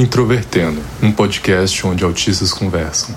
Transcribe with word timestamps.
Introvertendo, 0.00 0.80
um 1.02 1.12
podcast 1.12 1.86
onde 1.86 2.02
autistas 2.02 2.54
conversam. 2.54 3.14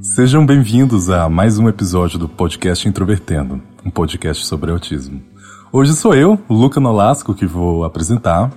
Sejam 0.00 0.46
bem-vindos 0.46 1.10
a 1.10 1.28
mais 1.28 1.58
um 1.58 1.68
episódio 1.68 2.18
do 2.18 2.26
podcast 2.26 2.88
Introvertendo, 2.88 3.60
um 3.84 3.90
podcast 3.90 4.46
sobre 4.46 4.70
autismo. 4.70 5.22
Hoje 5.70 5.92
sou 5.92 6.14
eu, 6.14 6.40
Luca 6.48 6.80
Nolasco, 6.80 7.34
que 7.34 7.44
vou 7.44 7.84
apresentar, 7.84 8.50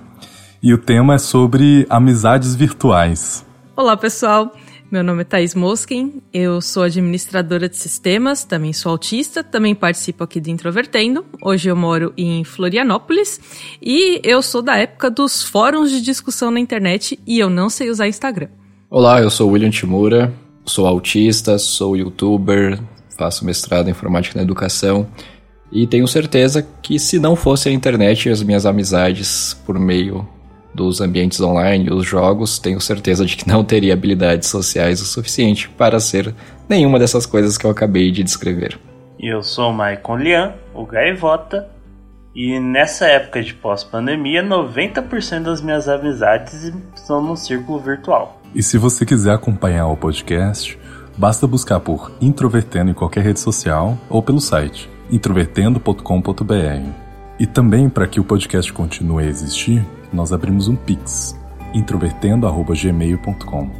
e 0.62 0.72
o 0.72 0.78
tema 0.78 1.16
é 1.16 1.18
sobre 1.18 1.86
amizades 1.90 2.54
virtuais. 2.54 3.44
Olá, 3.76 3.94
pessoal. 3.94 4.54
Meu 4.92 5.02
nome 5.02 5.22
é 5.22 5.24
Thais 5.24 5.54
Moskin, 5.54 6.20
eu 6.34 6.60
sou 6.60 6.82
administradora 6.82 7.66
de 7.66 7.78
sistemas, 7.78 8.44
também 8.44 8.74
sou 8.74 8.92
autista, 8.92 9.42
também 9.42 9.74
participo 9.74 10.22
aqui 10.22 10.38
do 10.38 10.50
Introvertendo. 10.50 11.24
Hoje 11.42 11.70
eu 11.70 11.74
moro 11.74 12.12
em 12.14 12.44
Florianópolis 12.44 13.40
e 13.80 14.20
eu 14.22 14.42
sou 14.42 14.60
da 14.60 14.76
época 14.76 15.10
dos 15.10 15.42
fóruns 15.42 15.90
de 15.90 16.02
discussão 16.02 16.50
na 16.50 16.60
internet 16.60 17.18
e 17.26 17.38
eu 17.38 17.48
não 17.48 17.70
sei 17.70 17.88
usar 17.88 18.06
Instagram. 18.06 18.48
Olá, 18.90 19.22
eu 19.22 19.30
sou 19.30 19.48
William 19.48 19.70
Timura, 19.70 20.30
sou 20.66 20.86
autista, 20.86 21.56
sou 21.56 21.96
youtuber, 21.96 22.78
faço 23.16 23.46
mestrado 23.46 23.88
em 23.88 23.92
informática 23.92 24.36
na 24.36 24.42
educação 24.42 25.08
e 25.72 25.86
tenho 25.86 26.06
certeza 26.06 26.68
que 26.82 26.98
se 26.98 27.18
não 27.18 27.34
fosse 27.34 27.70
a 27.70 27.72
internet 27.72 28.28
e 28.28 28.30
as 28.30 28.42
minhas 28.42 28.66
amizades 28.66 29.54
por 29.64 29.78
meio 29.78 30.28
dos 30.74 31.00
ambientes 31.00 31.40
online, 31.40 31.90
os 31.90 32.06
jogos, 32.06 32.58
tenho 32.58 32.80
certeza 32.80 33.26
de 33.26 33.36
que 33.36 33.48
não 33.48 33.64
teria 33.64 33.92
habilidades 33.92 34.48
sociais 34.48 35.00
o 35.00 35.04
suficiente 35.04 35.68
para 35.68 36.00
ser 36.00 36.34
nenhuma 36.68 36.98
dessas 36.98 37.26
coisas 37.26 37.58
que 37.58 37.66
eu 37.66 37.70
acabei 37.70 38.10
de 38.10 38.22
descrever. 38.22 38.78
Eu 39.18 39.42
sou 39.42 39.70
o 39.70 39.74
Maicon 39.74 40.16
Lian, 40.16 40.54
o 40.74 40.84
Gaivota, 40.84 41.68
e 42.34 42.58
nessa 42.58 43.06
época 43.06 43.42
de 43.42 43.52
pós-pandemia, 43.52 44.42
90% 44.42 45.42
das 45.42 45.60
minhas 45.60 45.88
amizades 45.88 46.72
estão 46.94 47.22
no 47.22 47.36
círculo 47.36 47.78
virtual. 47.78 48.40
E 48.54 48.62
se 48.62 48.78
você 48.78 49.04
quiser 49.04 49.34
acompanhar 49.34 49.86
o 49.88 49.96
podcast, 49.96 50.78
basta 51.16 51.46
buscar 51.46 51.80
por 51.80 52.10
Introvertendo 52.20 52.90
em 52.90 52.94
qualquer 52.94 53.22
rede 53.22 53.40
social 53.40 53.98
ou 54.08 54.22
pelo 54.22 54.40
site 54.40 54.90
introvertendo.com.br. 55.12 57.01
E 57.38 57.46
também 57.46 57.88
para 57.88 58.06
que 58.06 58.20
o 58.20 58.24
podcast 58.24 58.72
continue 58.72 59.24
a 59.24 59.28
existir, 59.28 59.86
nós 60.12 60.32
abrimos 60.32 60.68
um 60.68 60.76
Pix, 60.76 61.34
introvertendo.gmail.com. 61.74 63.70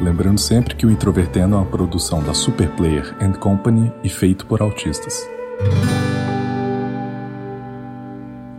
Lembrando 0.00 0.38
sempre 0.38 0.74
que 0.74 0.84
o 0.84 0.90
Introvertendo 0.90 1.54
é 1.54 1.58
uma 1.58 1.66
produção 1.66 2.22
da 2.22 2.34
Superplayer 2.34 3.16
and 3.20 3.32
Company 3.32 3.92
e 4.04 4.08
feito 4.08 4.46
por 4.46 4.60
autistas. 4.60 5.26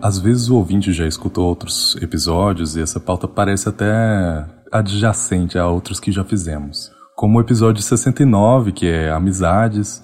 Às 0.02 0.18
vezes 0.20 0.50
o 0.50 0.56
ouvinte 0.56 0.92
já 0.94 1.06
escutou 1.08 1.46
outros 1.48 1.96
episódios 2.02 2.76
e 2.76 2.82
essa 2.82 3.00
pauta 3.00 3.28
parece 3.28 3.70
até 3.70 4.46
adjacente 4.72 5.58
a 5.58 5.68
outros 5.68 6.00
que 6.00 6.12
já 6.12 6.24
fizemos. 6.24 6.92
Como 7.16 7.38
o 7.38 7.42
episódio 7.42 7.82
69, 7.82 8.72
que 8.72 8.88
é 8.88 9.12
Amizades, 9.12 10.02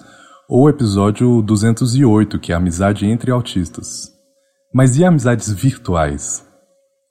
ou 0.48 0.64
o 0.64 0.68
episódio 0.68 1.40
208, 1.42 2.38
que 2.38 2.52
é 2.52 2.54
Amizade 2.54 3.06
entre 3.06 3.30
Autistas. 3.30 4.13
Mas 4.74 4.96
e 4.96 5.04
amizades 5.04 5.52
virtuais? 5.52 6.44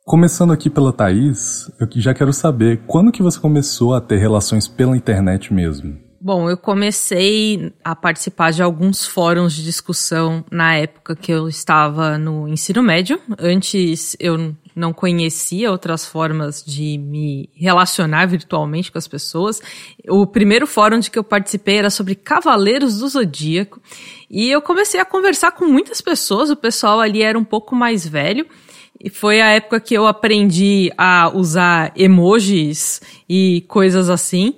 Começando 0.03 0.51
aqui 0.51 0.69
pela 0.69 0.91
Thaís, 0.91 1.72
eu 1.79 1.88
já 2.01 2.13
quero 2.13 2.34
saber 2.34 2.84
quando 2.85 3.09
que 3.09 3.24
você 3.24 3.40
começou 3.40 3.94
a 3.94 4.01
ter 4.01 4.18
relações 4.18 4.68
pela 4.68 4.97
internet 4.97 5.53
mesmo? 5.53 5.97
Bom, 6.25 6.50
eu 6.50 6.56
comecei 6.56 7.73
a 7.84 7.94
participar 7.94 8.53
de 8.53 8.63
alguns 8.63 9.06
fóruns 9.06 9.51
de 9.51 9.61
discussão 9.61 10.45
na 10.50 10.73
época 10.73 11.17
que 11.17 11.29
eu 11.29 11.50
estava 11.50 12.17
no 12.17 12.47
ensino 12.47 12.81
médio. 12.81 13.19
Antes 13.38 14.16
eu 14.17 14.56
não 14.73 14.94
conhecia 14.94 15.69
outras 15.69 16.06
formas 16.06 16.63
de 16.66 16.97
me 16.97 17.50
relacionar 17.53 18.25
virtualmente 18.25 18.89
com 18.89 18.97
as 18.97 19.06
pessoas. 19.06 19.61
O 20.07 20.25
primeiro 20.25 20.66
fórum 20.66 21.00
de 21.00 21.11
que 21.11 21.19
eu 21.19 21.25
participei 21.25 21.75
era 21.75 21.89
sobre 21.89 22.16
Cavaleiros 22.16 23.00
do 23.00 23.09
Zodíaco. 23.09 23.81
E 24.29 24.50
eu 24.50 24.61
comecei 24.61 25.01
a 25.01 25.05
conversar 25.05 25.51
com 25.51 25.66
muitas 25.66 26.00
pessoas, 26.00 26.50
o 26.50 26.55
pessoal 26.55 27.01
ali 27.01 27.22
era 27.22 27.38
um 27.38 27.44
pouco 27.44 27.75
mais 27.75 28.07
velho. 28.07 28.47
E 28.97 29.09
foi 29.09 29.41
a 29.41 29.50
época 29.50 29.81
que 29.81 29.94
eu 29.94 30.07
aprendi 30.07 30.90
a 30.97 31.29
usar 31.35 31.91
emojis 31.97 33.01
e 33.28 33.66
coisas 33.67 34.09
assim. 34.09 34.55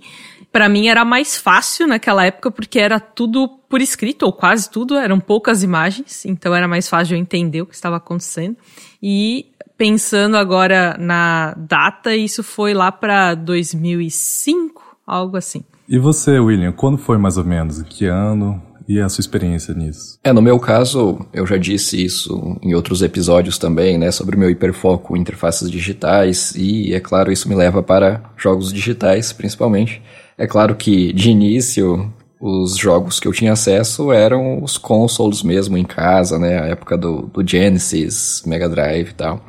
Para 0.56 0.70
mim 0.70 0.88
era 0.88 1.04
mais 1.04 1.36
fácil 1.36 1.86
naquela 1.86 2.26
época 2.26 2.50
porque 2.50 2.80
era 2.80 2.98
tudo 2.98 3.50
por 3.68 3.82
escrito, 3.82 4.24
ou 4.24 4.32
quase 4.32 4.70
tudo, 4.70 4.96
eram 4.96 5.20
poucas 5.20 5.64
imagens, 5.64 6.24
então 6.24 6.56
era 6.56 6.66
mais 6.66 6.88
fácil 6.88 7.16
eu 7.18 7.20
entender 7.20 7.62
o 7.62 7.66
que 7.66 7.76
estava 7.76 7.98
acontecendo. 7.98 8.56
E 9.04 9.48
pensando 9.78 10.38
agora 10.38 10.96
na 10.98 11.54
data, 11.58 12.16
isso 12.16 12.42
foi 12.42 12.74
lá 12.74 12.90
para 12.90 13.36
2005, 13.36 14.82
algo 15.06 15.36
assim. 15.36 15.62
E 15.90 16.00
você, 16.00 16.40
William, 16.40 16.72
quando 16.72 16.98
foi 16.98 17.18
mais 17.18 17.38
ou 17.38 17.44
menos? 17.44 17.82
Que 17.82 18.06
ano? 18.06 18.64
e 18.88 19.02
a 19.02 19.10
sua 19.10 19.22
experiência 19.22 19.74
nisso? 19.74 20.20
É, 20.24 20.32
no 20.32 20.42
meu 20.42 20.60
caso, 20.60 21.26
eu 21.34 21.46
já 21.46 21.58
disse 21.58 22.02
isso 22.02 22.56
em 22.62 22.76
outros 22.76 23.02
episódios 23.02 23.58
também, 23.58 23.98
né, 23.98 24.12
sobre 24.12 24.36
o 24.36 24.40
meu 24.40 24.50
hiperfoco 24.50 25.18
em 25.18 25.22
interfaces 25.22 25.70
digitais, 25.70 26.54
e 26.56 26.94
é 26.94 27.00
claro, 27.00 27.32
isso 27.32 27.50
me 27.50 27.56
leva 27.56 27.82
para 27.82 28.22
jogos 28.38 28.72
digitais, 28.72 29.34
principalmente. 29.34 30.02
É 30.38 30.46
claro 30.46 30.76
que, 30.76 31.14
de 31.14 31.30
início, 31.30 32.12
os 32.40 32.78
jogos 32.78 33.20
que 33.20 33.28
eu 33.28 33.34
tinha 33.34 33.54
acesso 33.54 34.12
eram 34.12 34.62
os 34.62 34.78
consoles 34.78 35.42
mesmo 35.42 35.78
em 35.78 35.86
casa, 35.86 36.38
né, 36.38 36.60
a 36.60 36.66
época 36.68 36.98
do, 36.98 37.24
do 37.24 37.48
Genesis, 37.48 38.44
Mega 38.46 38.68
Drive 38.68 39.10
e 39.10 39.14
tal, 39.14 39.46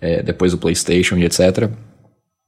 é, 0.00 0.22
depois 0.22 0.52
do 0.52 0.58
PlayStation 0.58 1.16
e 1.16 1.24
etc., 1.24 1.68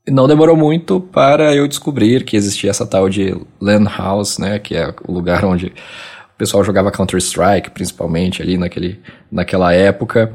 não 0.09 0.27
demorou 0.27 0.57
muito 0.57 1.01
para 1.01 1.55
eu 1.55 1.69
descobrir 1.69 2.25
que 2.25 2.37
existia 2.37 2.71
essa 2.71 2.87
tal 2.87 3.09
de 3.09 3.37
LAN 3.61 3.85
House, 3.85 4.39
né, 4.39 4.59
que 4.59 4.75
é 4.75 4.93
o 5.07 5.13
lugar 5.13 5.45
onde 5.45 5.67
o 5.67 6.39
pessoal 6.39 6.65
jogava 6.65 6.91
Counter-Strike, 6.91 7.71
principalmente 7.71 8.43
ali 8.43 8.57
naquele, 8.57 9.01
naquela 9.31 9.73
época. 9.73 10.33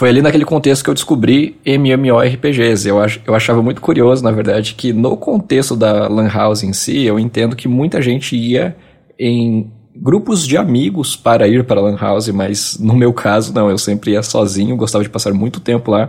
Foi 0.00 0.08
ali 0.08 0.22
naquele 0.22 0.46
contexto 0.46 0.82
que 0.82 0.88
eu 0.88 0.94
descobri 0.94 1.60
MMORPGs. 1.62 2.88
Eu, 2.88 3.02
ach, 3.02 3.20
eu 3.26 3.34
achava 3.34 3.60
muito 3.60 3.82
curioso, 3.82 4.24
na 4.24 4.30
verdade, 4.30 4.72
que 4.72 4.94
no 4.94 5.14
contexto 5.14 5.76
da 5.76 6.08
Lan 6.08 6.26
House 6.26 6.62
em 6.62 6.72
si, 6.72 7.02
eu 7.02 7.18
entendo 7.18 7.54
que 7.54 7.68
muita 7.68 8.00
gente 8.00 8.34
ia 8.34 8.74
em 9.18 9.70
grupos 9.94 10.46
de 10.46 10.56
amigos 10.56 11.16
para 11.16 11.46
ir 11.46 11.64
para 11.64 11.82
a 11.82 11.84
Lan 11.84 11.98
House, 11.98 12.28
mas 12.28 12.78
no 12.80 12.94
meu 12.96 13.12
caso, 13.12 13.52
não. 13.52 13.68
Eu 13.68 13.76
sempre 13.76 14.12
ia 14.12 14.22
sozinho, 14.22 14.74
gostava 14.74 15.04
de 15.04 15.10
passar 15.10 15.34
muito 15.34 15.60
tempo 15.60 15.90
lá. 15.90 16.08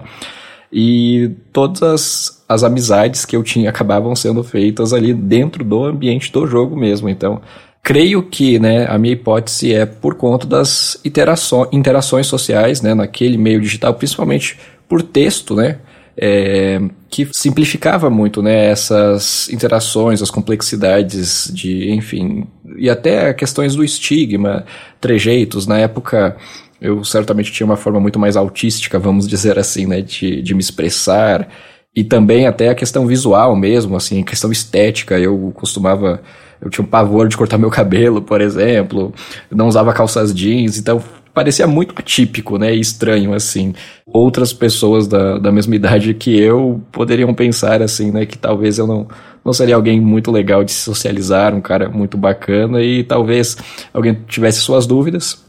E 0.72 1.31
todas 1.51 1.84
as, 1.84 2.46
as 2.47 2.63
amizades 2.63 3.25
que 3.25 3.35
eu 3.35 3.44
tinha 3.44 3.69
acabavam 3.69 4.16
sendo 4.16 4.41
feitas 4.41 4.94
ali 4.94 5.13
dentro 5.13 5.66
do 5.66 5.84
ambiente 5.84 6.31
do 6.31 6.47
jogo 6.47 6.78
mesmo. 6.78 7.09
Então, 7.09 7.41
Creio 7.84 8.22
que 8.22 8.59
né, 8.59 8.86
a 8.88 8.97
minha 8.97 9.14
hipótese 9.14 9.74
é 9.74 9.86
por 9.86 10.16
conta 10.16 10.46
das 10.46 11.00
interações, 11.03 12.28
sociais 12.28 12.81
né, 12.81 12.94
naquele 12.94 13.38
meio 13.38 13.59
digital, 13.59 13.94
principalmente 13.96 14.59
por 14.88 15.02
texto, 15.02 15.56
né, 15.56 15.80
é, 16.16 16.80
que 17.09 17.28
simplificava 17.31 18.09
muito 18.09 18.42
né, 18.42 18.68
essas 18.68 19.50
interações, 19.50 20.22
as 20.22 20.30
complexidades 20.30 21.52
de, 21.53 21.92
enfim, 21.92 22.47
e 22.78 22.90
até 22.90 23.34
questões 23.34 23.75
do 23.75 23.84
estigma, 23.84 24.63
trejeitos. 25.00 25.66
Na 25.66 25.80
época, 25.80 26.38
eu 26.80 27.04
certamente 27.04 27.51
tinha 27.51 27.66
uma 27.66 27.77
forma 27.77 28.00
muito 28.00 28.19
mais 28.19 28.38
autística, 28.38 29.00
vamos 29.00 29.27
dizer 29.27 29.57
assim, 29.57 29.86
né, 29.86 30.01
de, 30.01 30.42
de 30.42 30.54
me 30.54 30.62
expressar. 30.62 31.48
E 31.95 32.04
também 32.04 32.48
até 32.48 32.69
a 32.69 32.75
questão 32.75 33.06
visual 33.06 33.56
mesmo, 33.56 33.95
assim, 33.95 34.24
questão 34.24 34.51
estética. 34.51 35.19
Eu 35.19 35.51
costumava 35.54 36.22
eu 36.62 36.69
tinha 36.69 36.86
um 36.86 36.88
pavor 36.88 37.28
de 37.28 37.36
cortar 37.36 37.58
meu 37.60 37.69
cabelo, 37.69 38.22
por 38.22 38.42
exemplo, 38.42 39.13
não 39.50 39.68
usava 39.68 39.94
calças 39.94 40.34
jeans, 40.34 40.78
então 40.78 41.02
parecia 41.34 41.66
muito 41.66 41.96
atípico, 41.98 42.58
né, 42.58 42.74
estranho, 42.74 43.34
assim. 43.34 43.74
Outras 44.06 44.52
pessoas 44.54 45.08
da, 45.08 45.38
da 45.38 45.52
mesma 45.52 45.75
idade 45.75 46.13
que 46.13 46.38
eu 46.38 46.81
poderiam 46.92 47.34
pensar, 47.34 47.81
assim, 47.81 48.12
né, 48.12 48.25
que 48.25 48.38
talvez 48.38 48.78
eu 48.78 48.86
não, 48.86 49.08
não 49.44 49.54
seria 49.54 49.75
alguém 49.75 50.00
muito 50.00 50.31
legal 50.31 50.63
de 50.63 50.72
se 50.72 50.81
socializar, 50.81 51.56
um 51.56 51.62
cara 51.62 51.90
muito 51.90 52.18
bacana, 52.18 52.81
e 52.81 53.04
talvez 53.04 53.58
alguém 53.94 54.18
tivesse 54.28 54.60
suas 54.60 54.86
dúvidas, 54.86 55.42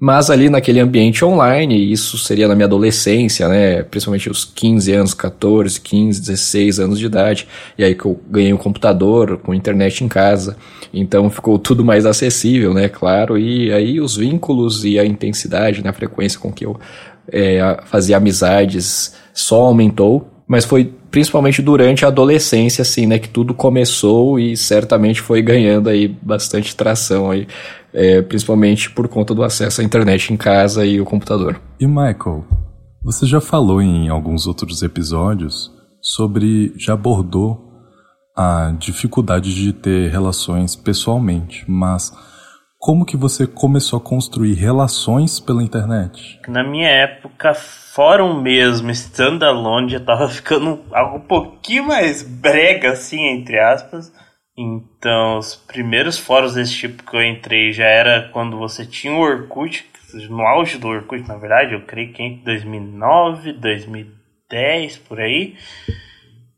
mas 0.00 0.30
ali 0.30 0.48
naquele 0.48 0.78
ambiente 0.78 1.24
online, 1.24 1.90
isso 1.90 2.16
seria 2.18 2.46
na 2.46 2.54
minha 2.54 2.66
adolescência, 2.66 3.48
né? 3.48 3.82
Principalmente 3.82 4.30
os 4.30 4.44
15 4.44 4.92
anos, 4.92 5.12
14, 5.12 5.80
15, 5.80 6.20
16 6.20 6.78
anos 6.78 6.98
de 7.00 7.06
idade. 7.06 7.48
E 7.76 7.82
aí 7.82 7.96
que 7.96 8.04
eu 8.04 8.20
ganhei 8.30 8.52
um 8.52 8.56
computador 8.56 9.38
com 9.38 9.52
internet 9.52 10.04
em 10.04 10.08
casa. 10.08 10.56
Então 10.94 11.28
ficou 11.28 11.58
tudo 11.58 11.84
mais 11.84 12.06
acessível, 12.06 12.72
né? 12.72 12.88
Claro. 12.88 13.36
E 13.36 13.72
aí 13.72 14.00
os 14.00 14.16
vínculos 14.16 14.84
e 14.84 15.00
a 15.00 15.04
intensidade, 15.04 15.82
né? 15.82 15.90
a 15.90 15.92
frequência 15.92 16.38
com 16.38 16.52
que 16.52 16.64
eu 16.64 16.78
é, 17.30 17.78
fazia 17.86 18.18
amizades 18.18 19.14
só 19.34 19.62
aumentou. 19.62 20.28
Mas 20.46 20.64
foi 20.64 20.92
principalmente 21.10 21.62
durante 21.62 22.04
a 22.04 22.08
adolescência, 22.08 22.82
assim, 22.82 23.06
né, 23.06 23.18
que 23.18 23.28
tudo 23.28 23.54
começou 23.54 24.38
e 24.38 24.56
certamente 24.56 25.20
foi 25.20 25.42
ganhando 25.42 25.88
aí 25.88 26.08
bastante 26.08 26.76
tração 26.76 27.30
aí, 27.30 27.46
é, 27.92 28.22
principalmente 28.22 28.90
por 28.90 29.08
conta 29.08 29.34
do 29.34 29.42
acesso 29.42 29.80
à 29.80 29.84
internet 29.84 30.32
em 30.32 30.36
casa 30.36 30.84
e 30.84 31.00
o 31.00 31.04
computador. 31.04 31.60
E 31.80 31.86
Michael, 31.86 32.44
você 33.02 33.26
já 33.26 33.40
falou 33.40 33.80
em 33.80 34.08
alguns 34.08 34.46
outros 34.46 34.82
episódios 34.82 35.72
sobre, 36.00 36.72
já 36.76 36.94
abordou 36.94 37.66
a 38.36 38.72
dificuldade 38.78 39.54
de 39.54 39.72
ter 39.72 40.10
relações 40.10 40.76
pessoalmente, 40.76 41.64
mas 41.66 42.12
como 42.78 43.04
que 43.04 43.16
você 43.16 43.46
começou 43.46 43.98
a 43.98 44.02
construir 44.02 44.54
relações 44.54 45.40
pela 45.40 45.62
internet? 45.62 46.40
Na 46.46 46.62
minha 46.62 46.88
época, 46.88 47.52
fórum 47.52 48.40
mesmo, 48.40 48.90
standalone, 48.92 49.90
já 49.90 50.00
tava 50.00 50.28
ficando 50.28 50.84
algo 50.92 51.16
um 51.16 51.26
pouquinho 51.26 51.84
mais 51.84 52.22
brega, 52.22 52.92
assim, 52.92 53.20
entre 53.20 53.58
aspas. 53.58 54.12
Então, 54.56 55.38
os 55.38 55.54
primeiros 55.54 56.18
fóruns 56.18 56.54
desse 56.54 56.72
tipo 56.72 57.02
que 57.02 57.16
eu 57.16 57.22
entrei 57.22 57.72
já 57.72 57.86
era 57.86 58.28
quando 58.32 58.56
você 58.58 58.86
tinha 58.86 59.12
o 59.12 59.20
Orkut, 59.20 59.84
no 60.30 60.42
auge 60.42 60.78
do 60.78 60.88
Orkut, 60.88 61.26
na 61.28 61.36
verdade, 61.36 61.74
eu 61.74 61.82
creio 61.82 62.12
que 62.12 62.22
em 62.22 62.42
2009, 62.42 63.52
2010, 63.54 64.96
por 64.98 65.20
aí. 65.20 65.56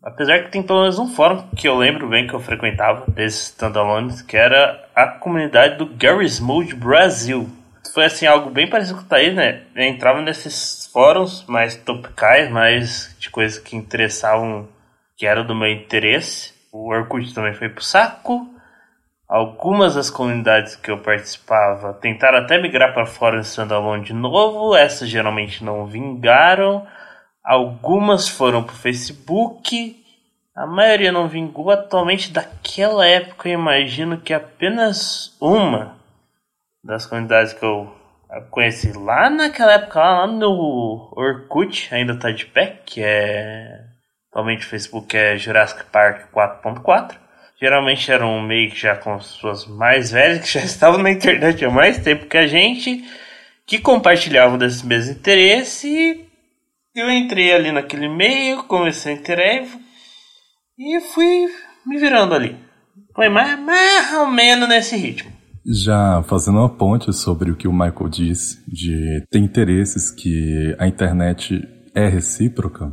Apesar 0.02 0.44
que 0.44 0.50
tem 0.50 0.62
pelo 0.62 0.80
menos 0.80 0.98
um 0.98 1.08
fórum 1.08 1.46
que 1.54 1.68
eu 1.68 1.76
lembro 1.76 2.08
bem 2.08 2.26
que 2.26 2.32
eu 2.32 2.40
frequentava, 2.40 3.04
desses 3.10 3.50
standalones, 3.50 4.22
que 4.22 4.34
era 4.34 4.82
a 4.94 5.06
comunidade 5.06 5.76
do 5.76 5.84
Garry's 5.84 6.40
Mode 6.40 6.74
Brasil. 6.74 7.50
Foi 7.92 8.06
assim, 8.06 8.24
algo 8.24 8.48
bem 8.48 8.68
parecido 8.68 8.98
com 8.98 9.04
o 9.04 9.08
Thaís, 9.08 9.34
né? 9.34 9.62
Eu 9.74 9.84
entrava 9.84 10.22
nesses 10.22 10.88
fóruns 10.90 11.44
mais 11.46 11.76
topicais, 11.76 12.50
mais 12.50 13.14
de 13.18 13.28
coisas 13.28 13.58
que 13.58 13.76
interessavam, 13.76 14.68
que 15.18 15.26
era 15.26 15.44
do 15.44 15.54
meu 15.54 15.68
interesse. 15.70 16.54
O 16.72 16.88
Orkut 16.88 17.34
também 17.34 17.52
foi 17.52 17.68
pro 17.68 17.84
saco. 17.84 18.48
Algumas 19.28 19.96
das 19.96 20.08
comunidades 20.08 20.76
que 20.76 20.90
eu 20.90 20.98
participava 20.98 21.92
tentaram 21.92 22.38
até 22.38 22.60
migrar 22.60 22.94
para 22.94 23.04
fóruns 23.04 23.48
standalone 23.48 24.04
de 24.04 24.14
novo, 24.14 24.74
essas 24.74 25.10
geralmente 25.10 25.62
não 25.62 25.84
vingaram. 25.84 26.86
Algumas 27.44 28.28
foram 28.28 28.62
pro 28.62 28.74
Facebook. 28.74 29.96
A 30.54 30.66
maioria 30.66 31.10
não 31.10 31.26
vingou 31.26 31.70
atualmente 31.70 32.30
daquela 32.30 33.06
época. 33.06 33.48
Eu 33.48 33.54
imagino 33.54 34.20
que 34.20 34.34
apenas 34.34 35.36
uma 35.40 35.96
das 36.84 37.06
comunidades 37.06 37.52
que 37.52 37.64
eu 37.64 37.90
conheci 38.50 38.92
lá 38.92 39.30
naquela 39.30 39.72
época, 39.72 39.98
lá 39.98 40.26
no 40.26 41.12
Orkut, 41.16 41.92
ainda 41.92 42.16
tá 42.16 42.30
de 42.30 42.46
pé, 42.46 42.80
que 42.84 43.02
é. 43.02 43.86
Atualmente 44.30 44.64
o 44.64 44.68
Facebook 44.68 45.16
é 45.16 45.36
Jurassic 45.36 45.84
Park 45.86 46.30
4.4. 46.32 47.16
Geralmente 47.60 48.12
eram 48.12 48.40
meio 48.40 48.70
que 48.70 48.78
já 48.78 48.94
com 48.94 49.18
pessoas 49.18 49.66
mais 49.66 50.12
velhas, 50.12 50.40
que 50.40 50.58
já 50.58 50.60
estavam 50.64 51.02
na 51.02 51.10
internet 51.10 51.64
há 51.64 51.70
mais 51.70 51.98
tempo 51.98 52.26
que 52.26 52.36
a 52.36 52.46
gente, 52.46 53.04
que 53.66 53.78
compartilhavam 53.80 54.56
desse 54.56 54.86
mesmo 54.86 55.12
interesse 55.12 56.29
eu 56.94 57.10
entrei 57.10 57.52
ali 57.52 57.70
naquele 57.70 58.08
meio, 58.08 58.64
comecei 58.64 59.12
a 59.12 59.16
interagir 59.16 59.78
e 60.78 61.00
fui 61.00 61.46
me 61.86 61.98
virando 61.98 62.34
ali. 62.34 62.56
Foi 63.14 63.28
mais, 63.28 63.58
mais 63.60 64.12
ou 64.14 64.26
menos 64.26 64.68
nesse 64.68 64.96
ritmo. 64.96 65.30
Já 65.66 66.22
fazendo 66.22 66.58
uma 66.58 66.68
ponte 66.68 67.12
sobre 67.12 67.50
o 67.50 67.56
que 67.56 67.68
o 67.68 67.72
Michael 67.72 68.08
disse, 68.08 68.58
de 68.66 69.26
ter 69.30 69.38
interesses 69.38 70.10
que 70.10 70.74
a 70.78 70.86
internet 70.86 71.60
é 71.94 72.08
recíproca, 72.08 72.92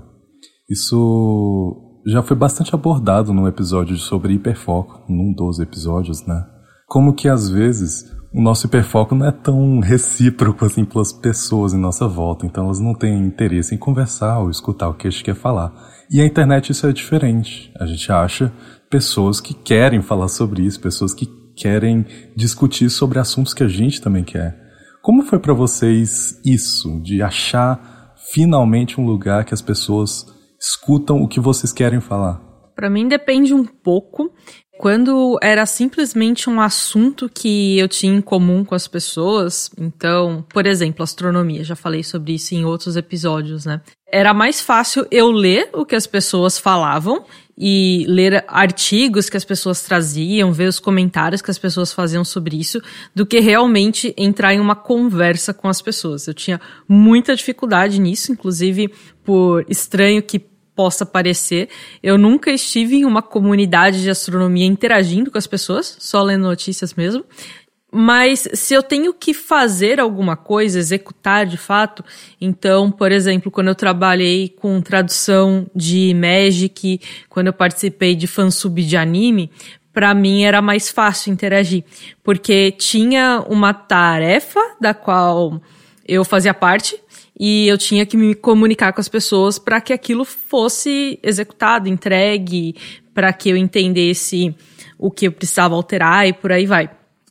isso 0.69 2.01
já 2.05 2.21
foi 2.21 2.35
bastante 2.35 2.75
abordado 2.75 3.33
no 3.33 3.47
episódio 3.47 3.95
sobre 3.97 4.33
hiperfoco, 4.33 5.05
num 5.09 5.33
dos 5.33 5.59
episódios, 5.59 6.25
né? 6.25 6.45
Como 6.87 7.13
que 7.13 7.27
às 7.27 7.49
vezes 7.49 8.05
o 8.37 8.41
nosso 8.41 8.67
hiperfoco 8.67 9.15
não 9.15 9.25
é 9.25 9.31
tão 9.31 9.79
recíproco 9.79 10.63
assim 10.63 10.85
pelas 10.85 11.11
pessoas 11.11 11.73
em 11.73 11.79
nossa 11.79 12.07
volta, 12.07 12.45
então 12.45 12.65
elas 12.65 12.79
não 12.79 12.93
têm 12.93 13.17
interesse 13.25 13.73
em 13.73 13.79
conversar 13.79 14.37
ou 14.37 14.51
escutar 14.51 14.89
o 14.89 14.93
que 14.93 15.07
a 15.07 15.09
gente 15.09 15.23
quer 15.23 15.33
falar. 15.33 15.73
E 16.07 16.21
a 16.21 16.25
internet 16.25 16.69
isso 16.69 16.85
é 16.85 16.93
diferente. 16.93 17.73
A 17.79 17.87
gente 17.87 18.11
acha 18.11 18.53
pessoas 18.91 19.41
que 19.41 19.55
querem 19.55 20.03
falar 20.03 20.27
sobre 20.27 20.61
isso, 20.61 20.79
pessoas 20.79 21.15
que 21.15 21.25
querem 21.55 22.05
discutir 22.35 22.91
sobre 22.91 23.17
assuntos 23.17 23.55
que 23.55 23.63
a 23.63 23.67
gente 23.67 23.99
também 23.99 24.23
quer. 24.23 24.55
Como 25.01 25.23
foi 25.23 25.39
para 25.39 25.55
vocês 25.55 26.39
isso 26.45 27.01
de 27.01 27.23
achar 27.23 28.13
finalmente 28.31 29.01
um 29.01 29.05
lugar 29.07 29.45
que 29.45 29.53
as 29.55 29.63
pessoas 29.63 30.27
escutam 30.59 31.23
o 31.23 31.27
que 31.27 31.39
vocês 31.39 31.73
querem 31.73 31.99
falar? 31.99 32.39
Para 32.75 32.91
mim 32.91 33.07
depende 33.07 33.55
um 33.55 33.65
pouco. 33.65 34.31
Quando 34.77 35.37
era 35.41 35.65
simplesmente 35.65 36.49
um 36.49 36.61
assunto 36.61 37.29
que 37.29 37.77
eu 37.79 37.87
tinha 37.87 38.13
em 38.13 38.21
comum 38.21 38.63
com 38.63 38.75
as 38.75 38.87
pessoas, 38.87 39.71
então, 39.77 40.45
por 40.49 40.65
exemplo, 40.65 41.03
astronomia, 41.03 41.63
já 41.63 41.75
falei 41.75 42.03
sobre 42.03 42.33
isso 42.33 42.53
em 42.53 42.63
outros 42.63 42.95
episódios, 42.95 43.65
né? 43.65 43.81
Era 44.09 44.33
mais 44.33 44.61
fácil 44.61 45.05
eu 45.11 45.31
ler 45.31 45.69
o 45.73 45.85
que 45.85 45.95
as 45.95 46.07
pessoas 46.07 46.57
falavam 46.57 47.25
e 47.57 48.05
ler 48.07 48.45
artigos 48.47 49.29
que 49.29 49.35
as 49.35 49.43
pessoas 49.43 49.81
traziam, 49.81 50.53
ver 50.53 50.69
os 50.69 50.79
comentários 50.79 51.41
que 51.41 51.49
as 51.49 51.57
pessoas 51.57 51.91
faziam 51.91 52.23
sobre 52.23 52.57
isso, 52.57 52.79
do 53.15 53.25
que 53.25 53.39
realmente 53.39 54.13
entrar 54.15 54.53
em 54.53 54.59
uma 54.59 54.75
conversa 54.75 55.53
com 55.53 55.67
as 55.67 55.81
pessoas. 55.81 56.27
Eu 56.27 56.33
tinha 56.33 56.61
muita 56.87 57.35
dificuldade 57.35 57.99
nisso, 57.99 58.31
inclusive 58.31 58.93
por 59.23 59.65
estranho 59.67 60.21
que 60.21 60.39
possa 60.77 61.07
parecer. 61.07 61.69
Eu 62.03 62.19
nunca 62.19 62.51
estive 62.51 62.97
em 62.97 63.05
uma 63.05 63.23
comunidade 63.23 64.03
de 64.03 64.09
astronomia 64.11 64.67
interagindo 64.67 65.31
com 65.31 65.37
as 65.39 65.47
pessoas, 65.47 65.97
só 65.99 66.21
lendo 66.21 66.43
notícias 66.43 66.93
mesmo. 66.93 67.25
Mas 67.91 68.47
se 68.53 68.75
eu 68.75 68.83
tenho 68.83 69.13
que 69.13 69.33
fazer 69.33 69.99
alguma 69.99 70.35
coisa, 70.35 70.77
executar 70.77 71.45
de 71.47 71.57
fato, 71.57 72.03
então, 72.39 72.91
por 72.91 73.11
exemplo, 73.11 73.49
quando 73.49 73.69
eu 73.69 73.75
trabalhei 73.75 74.49
com 74.49 74.79
tradução 74.81 75.65
de 75.73 76.13
Magic, 76.13 77.01
quando 77.27 77.47
eu 77.47 77.53
participei 77.53 78.13
de 78.13 78.27
fansub 78.27 78.83
de 78.83 78.97
anime, 78.97 79.49
para 79.91 80.13
mim 80.13 80.43
era 80.43 80.61
mais 80.61 80.91
fácil 80.91 81.33
interagir, 81.33 81.83
porque 82.23 82.71
tinha 82.71 83.43
uma 83.49 83.73
tarefa 83.73 84.59
da 84.79 84.93
qual 84.93 85.59
eu 86.07 86.23
fazia 86.23 86.53
parte, 86.53 86.99
e 87.39 87.67
eu 87.67 87.77
tinha 87.77 88.05
que 88.05 88.17
me 88.17 88.33
comunicar 88.33 88.91
com 88.93 89.01
as 89.01 89.07
pessoas 89.07 89.59
para 89.59 89.79
que 89.79 89.93
aquilo 89.93 90.25
fosse 90.25 91.19
executado, 91.21 91.87
entregue, 91.87 92.75
para 93.13 93.31
que 93.31 93.49
eu 93.49 93.57
entendesse 93.57 94.55
o 94.97 95.11
que 95.11 95.27
eu 95.27 95.31
precisava 95.31 95.75
alterar 95.75 96.27
e 96.27 96.33
por 96.33 96.51
aí 96.51 96.65
vai. 96.65 96.89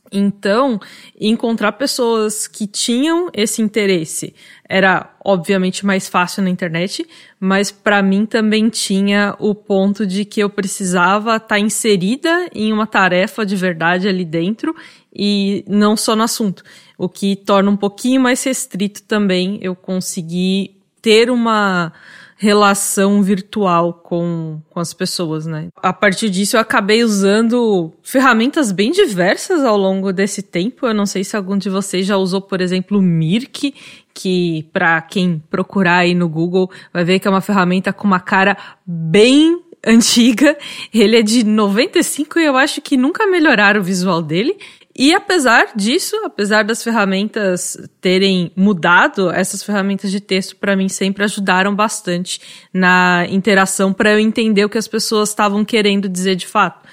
Então, 0.09 0.79
encontrar 1.19 1.73
pessoas 1.73 2.47
que 2.47 2.65
tinham 2.65 3.29
esse 3.33 3.61
interesse 3.61 4.33
era 4.67 5.13
obviamente 5.23 5.85
mais 5.85 6.07
fácil 6.07 6.43
na 6.43 6.49
internet, 6.49 7.05
mas 7.37 7.71
para 7.71 8.01
mim 8.01 8.25
também 8.25 8.69
tinha 8.69 9.35
o 9.37 9.53
ponto 9.53 10.05
de 10.05 10.23
que 10.23 10.39
eu 10.39 10.49
precisava 10.49 11.35
estar 11.35 11.47
tá 11.47 11.59
inserida 11.59 12.49
em 12.53 12.71
uma 12.71 12.87
tarefa 12.87 13.45
de 13.45 13.57
verdade 13.57 14.07
ali 14.07 14.23
dentro 14.23 14.73
e 15.13 15.65
não 15.67 15.97
só 15.97 16.15
no 16.15 16.23
assunto 16.23 16.63
o 16.97 17.07
que 17.07 17.35
torna 17.35 17.69
um 17.69 17.77
pouquinho 17.77 18.21
mais 18.21 18.43
restrito 18.43 19.03
também 19.03 19.59
eu 19.61 19.75
conseguir 19.75 20.75
ter 21.01 21.29
uma 21.29 21.93
relação 22.39 23.23
virtual 23.23 23.93
com, 23.93 24.61
com 24.69 24.79
as 24.79 24.93
pessoas, 24.93 25.47
né? 25.47 25.69
A 25.77 25.91
partir 25.91 26.29
disso 26.29 26.55
eu 26.55 26.61
acabei 26.61 27.03
usando 27.03 27.91
ferramentas 28.03 28.71
bem 28.71 28.91
diversas 28.91 29.63
ao 29.63 29.75
longo 29.75 30.13
desse 30.13 30.43
tempo. 30.43 30.85
Eu 30.85 30.93
não 30.93 31.05
sei 31.05 31.23
se 31.23 31.35
algum 31.35 31.57
de 31.57 31.69
vocês 31.69 32.05
já 32.05 32.15
usou, 32.15 32.39
por 32.39 32.61
exemplo, 32.61 32.99
o 32.99 33.01
Mirk, 33.01 33.73
que 34.13 34.69
para 34.71 35.01
quem 35.01 35.41
procurar 35.49 35.99
aí 35.99 36.13
no 36.13 36.29
Google 36.29 36.69
vai 36.93 37.03
ver 37.03 37.19
que 37.19 37.27
é 37.27 37.31
uma 37.31 37.41
ferramenta 37.41 37.91
com 37.91 38.05
uma 38.05 38.19
cara 38.19 38.55
bem 38.85 39.59
antiga. 39.85 40.55
Ele 40.93 41.17
é 41.17 41.23
de 41.23 41.43
95 41.43 42.39
e 42.39 42.45
eu 42.45 42.55
acho 42.55 42.81
que 42.81 42.95
nunca 42.95 43.25
melhoraram 43.25 43.81
o 43.81 43.83
visual 43.83 44.21
dele. 44.21 44.57
E 44.97 45.13
apesar 45.13 45.73
disso, 45.75 46.15
apesar 46.25 46.63
das 46.63 46.83
ferramentas 46.83 47.77
terem 48.01 48.51
mudado, 48.55 49.29
essas 49.29 49.61
ferramentas 49.61 50.09
de 50.09 50.19
texto 50.19 50.55
para 50.55 50.75
mim 50.75 50.89
sempre 50.89 51.23
ajudaram 51.23 51.75
bastante 51.75 52.41
na 52.73 53.27
interação 53.29 53.93
para 53.93 54.13
eu 54.13 54.19
entender 54.19 54.65
o 54.65 54.69
que 54.69 54.77
as 54.77 54.87
pessoas 54.87 55.29
estavam 55.29 55.63
querendo 55.63 56.09
dizer 56.09 56.35
de 56.35 56.47
fato. 56.47 56.83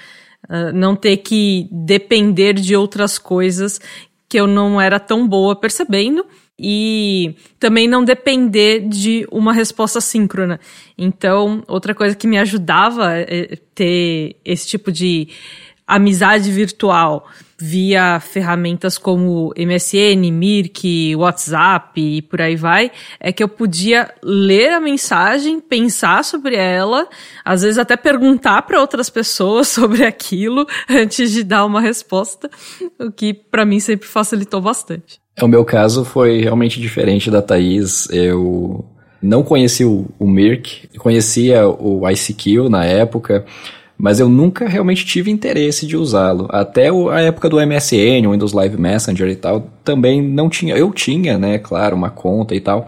Uh, 0.47 0.71
não 0.71 0.95
ter 0.95 1.17
que 1.17 1.67
depender 1.71 2.53
de 2.53 2.75
outras 2.75 3.17
coisas 3.17 3.81
que 4.29 4.39
eu 4.39 4.45
não 4.45 4.79
era 4.79 4.99
tão 4.99 5.27
boa 5.27 5.55
percebendo 5.55 6.23
e 6.59 7.35
também 7.59 7.87
não 7.87 8.05
depender 8.05 8.81
de 8.81 9.27
uma 9.31 9.51
resposta 9.51 9.99
síncrona. 9.99 10.59
Então, 10.95 11.63
outra 11.67 11.95
coisa 11.95 12.15
que 12.15 12.27
me 12.27 12.37
ajudava 12.37 13.13
é 13.13 13.57
ter 13.73 14.35
esse 14.45 14.67
tipo 14.67 14.91
de 14.91 15.27
amizade 15.87 16.51
virtual 16.51 17.27
via 17.57 18.19
ferramentas 18.19 18.97
como 18.97 19.53
MSN, 19.57 20.29
Mirk, 20.31 21.15
WhatsApp 21.15 21.99
e 21.99 22.21
por 22.21 22.41
aí 22.41 22.55
vai, 22.55 22.91
é 23.19 23.31
que 23.31 23.41
eu 23.41 23.47
podia 23.47 24.11
ler 24.21 24.73
a 24.73 24.81
mensagem, 24.81 25.59
pensar 25.59 26.23
sobre 26.25 26.55
ela, 26.55 27.07
às 27.43 27.61
vezes 27.61 27.77
até 27.77 27.95
perguntar 27.95 28.63
para 28.63 28.81
outras 28.81 29.09
pessoas 29.09 29.67
sobre 29.69 30.03
aquilo 30.03 30.65
antes 30.89 31.31
de 31.31 31.43
dar 31.43 31.65
uma 31.65 31.79
resposta, 31.79 32.49
o 32.99 33.11
que 33.11 33.33
para 33.33 33.65
mim 33.65 33.79
sempre 33.79 34.07
facilitou 34.07 34.59
bastante. 34.59 35.19
O 35.41 35.47
meu 35.47 35.65
caso 35.65 36.05
foi 36.05 36.41
realmente 36.41 36.79
diferente 36.79 37.29
da 37.29 37.41
Thaís. 37.41 38.07
Eu 38.09 38.85
não 39.21 39.43
conheci 39.43 39.83
o, 39.83 40.05
o 40.17 40.27
Mirk, 40.27 40.87
conhecia 40.97 41.67
o 41.67 42.09
ICQ 42.09 42.69
na 42.69 42.85
época, 42.85 43.45
mas 43.97 44.19
eu 44.19 44.27
nunca 44.27 44.67
realmente 44.67 45.05
tive 45.05 45.31
interesse 45.31 45.85
de 45.85 45.95
usá-lo. 45.95 46.47
Até 46.49 46.89
a 46.89 47.21
época 47.21 47.49
do 47.49 47.57
MSN, 47.57 48.27
o 48.27 48.31
Windows 48.31 48.53
Live 48.53 48.79
Messenger 48.79 49.29
e 49.29 49.35
tal, 49.35 49.69
também 49.83 50.21
não 50.21 50.49
tinha. 50.49 50.75
Eu 50.75 50.91
tinha, 50.91 51.37
né, 51.37 51.57
claro, 51.57 51.95
uma 51.95 52.09
conta 52.09 52.53
e 52.53 52.59
tal, 52.59 52.87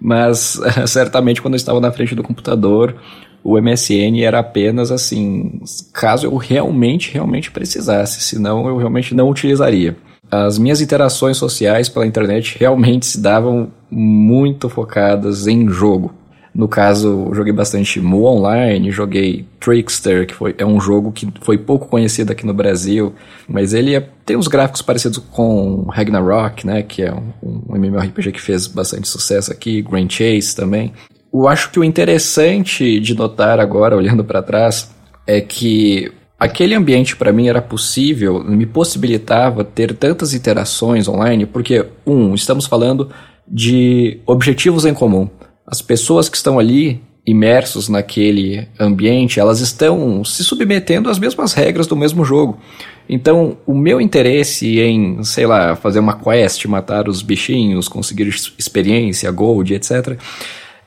mas 0.00 0.58
certamente 0.86 1.42
quando 1.42 1.54
eu 1.54 1.58
estava 1.58 1.80
na 1.80 1.92
frente 1.92 2.14
do 2.14 2.22
computador, 2.22 2.96
o 3.42 3.60
MSN 3.60 4.22
era 4.22 4.40
apenas 4.40 4.90
assim, 4.90 5.60
caso 5.92 6.26
eu 6.26 6.36
realmente, 6.36 7.12
realmente 7.12 7.50
precisasse, 7.50 8.20
senão 8.20 8.66
eu 8.68 8.76
realmente 8.76 9.14
não 9.14 9.28
utilizaria. 9.28 9.96
As 10.30 10.58
minhas 10.58 10.80
interações 10.80 11.38
sociais 11.38 11.88
pela 11.88 12.06
internet 12.06 12.58
realmente 12.58 13.06
se 13.06 13.20
davam 13.20 13.68
muito 13.90 14.68
focadas 14.68 15.46
em 15.46 15.68
jogo. 15.68 16.12
No 16.58 16.66
caso, 16.66 17.30
joguei 17.34 17.52
bastante 17.52 18.00
Mu 18.00 18.24
Online, 18.24 18.90
joguei 18.90 19.46
Trickster, 19.60 20.26
que 20.26 20.34
foi, 20.34 20.56
é 20.58 20.66
um 20.66 20.80
jogo 20.80 21.12
que 21.12 21.32
foi 21.40 21.56
pouco 21.56 21.86
conhecido 21.86 22.32
aqui 22.32 22.44
no 22.44 22.52
Brasil, 22.52 23.14
mas 23.46 23.72
ele 23.72 23.94
é, 23.94 24.04
tem 24.26 24.36
uns 24.36 24.48
gráficos 24.48 24.82
parecidos 24.82 25.18
com 25.18 25.84
Ragnarok, 25.84 26.66
né, 26.66 26.82
que 26.82 27.02
é 27.04 27.14
um, 27.14 27.62
um 27.68 27.76
MMORPG 27.76 28.32
que 28.32 28.40
fez 28.40 28.66
bastante 28.66 29.06
sucesso 29.06 29.52
aqui, 29.52 29.82
Grand 29.82 30.08
Chase 30.08 30.56
também. 30.56 30.92
Eu 31.32 31.46
acho 31.46 31.70
que 31.70 31.78
o 31.78 31.84
interessante 31.84 32.98
de 32.98 33.14
notar 33.14 33.60
agora, 33.60 33.94
olhando 33.96 34.24
para 34.24 34.42
trás, 34.42 34.90
é 35.28 35.40
que 35.40 36.10
aquele 36.40 36.74
ambiente 36.74 37.16
para 37.16 37.32
mim 37.32 37.46
era 37.46 37.62
possível, 37.62 38.42
me 38.42 38.66
possibilitava 38.66 39.62
ter 39.62 39.94
tantas 39.94 40.34
interações 40.34 41.06
online, 41.06 41.46
porque, 41.46 41.86
um, 42.04 42.34
estamos 42.34 42.66
falando 42.66 43.10
de 43.46 44.18
objetivos 44.26 44.84
em 44.84 44.92
comum. 44.92 45.30
As 45.70 45.82
pessoas 45.82 46.28
que 46.28 46.36
estão 46.36 46.58
ali 46.58 47.00
imersos 47.26 47.90
naquele 47.90 48.66
ambiente, 48.80 49.38
elas 49.38 49.60
estão 49.60 50.24
se 50.24 50.42
submetendo 50.42 51.10
às 51.10 51.18
mesmas 51.18 51.52
regras 51.52 51.86
do 51.86 51.94
mesmo 51.94 52.24
jogo. 52.24 52.58
Então, 53.06 53.58
o 53.66 53.74
meu 53.74 54.00
interesse 54.00 54.80
em, 54.80 55.22
sei 55.22 55.46
lá, 55.46 55.76
fazer 55.76 55.98
uma 55.98 56.18
quest, 56.18 56.64
matar 56.64 57.06
os 57.06 57.20
bichinhos, 57.20 57.86
conseguir 57.86 58.28
experiência, 58.58 59.30
gold, 59.30 59.74
etc., 59.74 60.18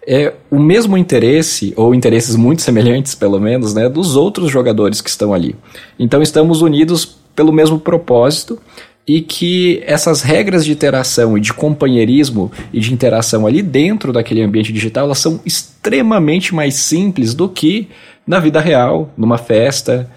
é 0.07 0.33
o 0.49 0.59
mesmo 0.59 0.97
interesse, 0.97 1.75
ou 1.77 1.93
interesses 1.93 2.35
muito 2.35 2.63
semelhantes, 2.63 3.13
pelo 3.13 3.39
menos, 3.39 3.75
né, 3.75 3.87
dos 3.87 4.15
outros 4.15 4.49
jogadores 4.49 4.99
que 4.99 5.11
estão 5.11 5.31
ali. 5.31 5.55
Então, 5.99 6.23
estamos 6.23 6.63
unidos 6.63 7.05
pelo 7.35 7.51
mesmo 7.51 7.79
propósito 7.79 8.59
e 9.07 9.21
que 9.21 9.81
essas 9.85 10.21
regras 10.21 10.63
de 10.63 10.71
interação 10.71 11.37
e 11.37 11.41
de 11.41 11.53
companheirismo 11.53 12.51
e 12.71 12.79
de 12.79 12.93
interação 12.93 13.47
ali 13.47 13.61
dentro 13.61 14.13
daquele 14.13 14.41
ambiente 14.41 14.71
digital, 14.71 15.05
elas 15.05 15.19
são 15.19 15.39
extremamente 15.45 16.53
mais 16.53 16.75
simples 16.75 17.33
do 17.33 17.49
que 17.49 17.89
na 18.25 18.39
vida 18.39 18.59
real, 18.59 19.11
numa 19.17 19.37
festa, 19.37 20.09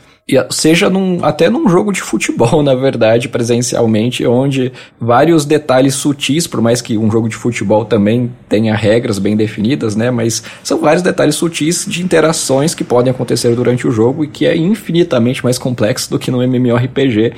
seja 0.51 0.89
num, 0.89 1.23
até 1.23 1.51
num 1.51 1.69
jogo 1.69 1.93
de 1.93 2.01
futebol, 2.01 2.63
na 2.65 2.75
verdade, 2.75 3.29
presencialmente, 3.29 4.27
onde 4.27 4.73
vários 4.99 5.45
detalhes 5.45 5.95
sutis, 5.95 6.47
por 6.47 6.61
mais 6.61 6.81
que 6.81 6.97
um 6.97 7.11
jogo 7.11 7.29
de 7.29 7.37
futebol 7.37 7.85
também 7.85 8.33
tenha 8.49 8.75
regras 8.75 9.19
bem 9.19 9.37
definidas, 9.37 9.95
né? 9.95 10.11
Mas 10.11 10.43
são 10.63 10.81
vários 10.81 11.03
detalhes 11.03 11.35
sutis 11.35 11.85
de 11.87 12.03
interações 12.03 12.75
que 12.75 12.85
podem 12.85 13.11
acontecer 13.11 13.55
durante 13.55 13.87
o 13.87 13.91
jogo 13.91 14.25
e 14.25 14.29
que 14.29 14.47
é 14.47 14.57
infinitamente 14.57 15.45
mais 15.45 15.59
complexo 15.59 16.11
do 16.11 16.19
que 16.19 16.31
no 16.31 16.43
MMORPG, 16.43 17.35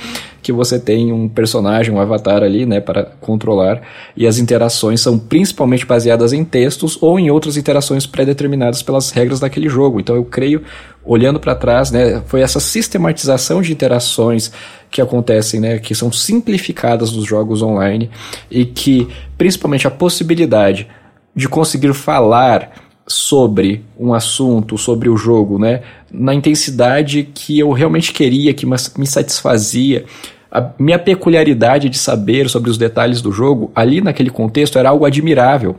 que 0.46 0.52
você 0.52 0.78
tem 0.78 1.12
um 1.12 1.28
personagem, 1.28 1.92
um 1.92 2.00
avatar 2.00 2.40
ali, 2.40 2.64
né, 2.64 2.78
para 2.78 3.02
controlar, 3.02 3.82
e 4.16 4.28
as 4.28 4.38
interações 4.38 5.00
são 5.00 5.18
principalmente 5.18 5.84
baseadas 5.84 6.32
em 6.32 6.44
textos 6.44 6.96
ou 7.00 7.18
em 7.18 7.32
outras 7.32 7.56
interações 7.56 8.06
pré-determinadas 8.06 8.80
pelas 8.80 9.10
regras 9.10 9.40
daquele 9.40 9.68
jogo. 9.68 9.98
Então 9.98 10.14
eu 10.14 10.24
creio 10.24 10.62
olhando 11.04 11.40
para 11.40 11.56
trás, 11.56 11.90
né, 11.90 12.22
foi 12.26 12.42
essa 12.42 12.60
sistematização 12.60 13.60
de 13.60 13.72
interações 13.72 14.52
que 14.88 15.00
acontecem, 15.00 15.58
né, 15.58 15.80
que 15.80 15.96
são 15.96 16.12
simplificadas 16.12 17.10
nos 17.10 17.24
jogos 17.24 17.60
online 17.60 18.08
e 18.48 18.64
que 18.64 19.08
principalmente 19.36 19.88
a 19.88 19.90
possibilidade 19.90 20.86
de 21.34 21.48
conseguir 21.48 21.92
falar 21.92 22.70
sobre 23.04 23.84
um 23.98 24.14
assunto, 24.14 24.78
sobre 24.78 25.08
o 25.08 25.16
jogo, 25.16 25.58
né, 25.58 25.82
na 26.08 26.32
intensidade 26.32 27.28
que 27.34 27.58
eu 27.58 27.72
realmente 27.72 28.12
queria, 28.12 28.54
que 28.54 28.64
me 28.64 29.06
satisfazia. 29.08 30.04
A 30.50 30.70
minha 30.78 30.98
peculiaridade 30.98 31.88
de 31.88 31.98
saber 31.98 32.48
sobre 32.48 32.70
os 32.70 32.78
detalhes 32.78 33.20
do 33.20 33.32
jogo, 33.32 33.70
ali 33.74 34.00
naquele 34.00 34.30
contexto, 34.30 34.78
era 34.78 34.88
algo 34.88 35.04
admirável 35.04 35.76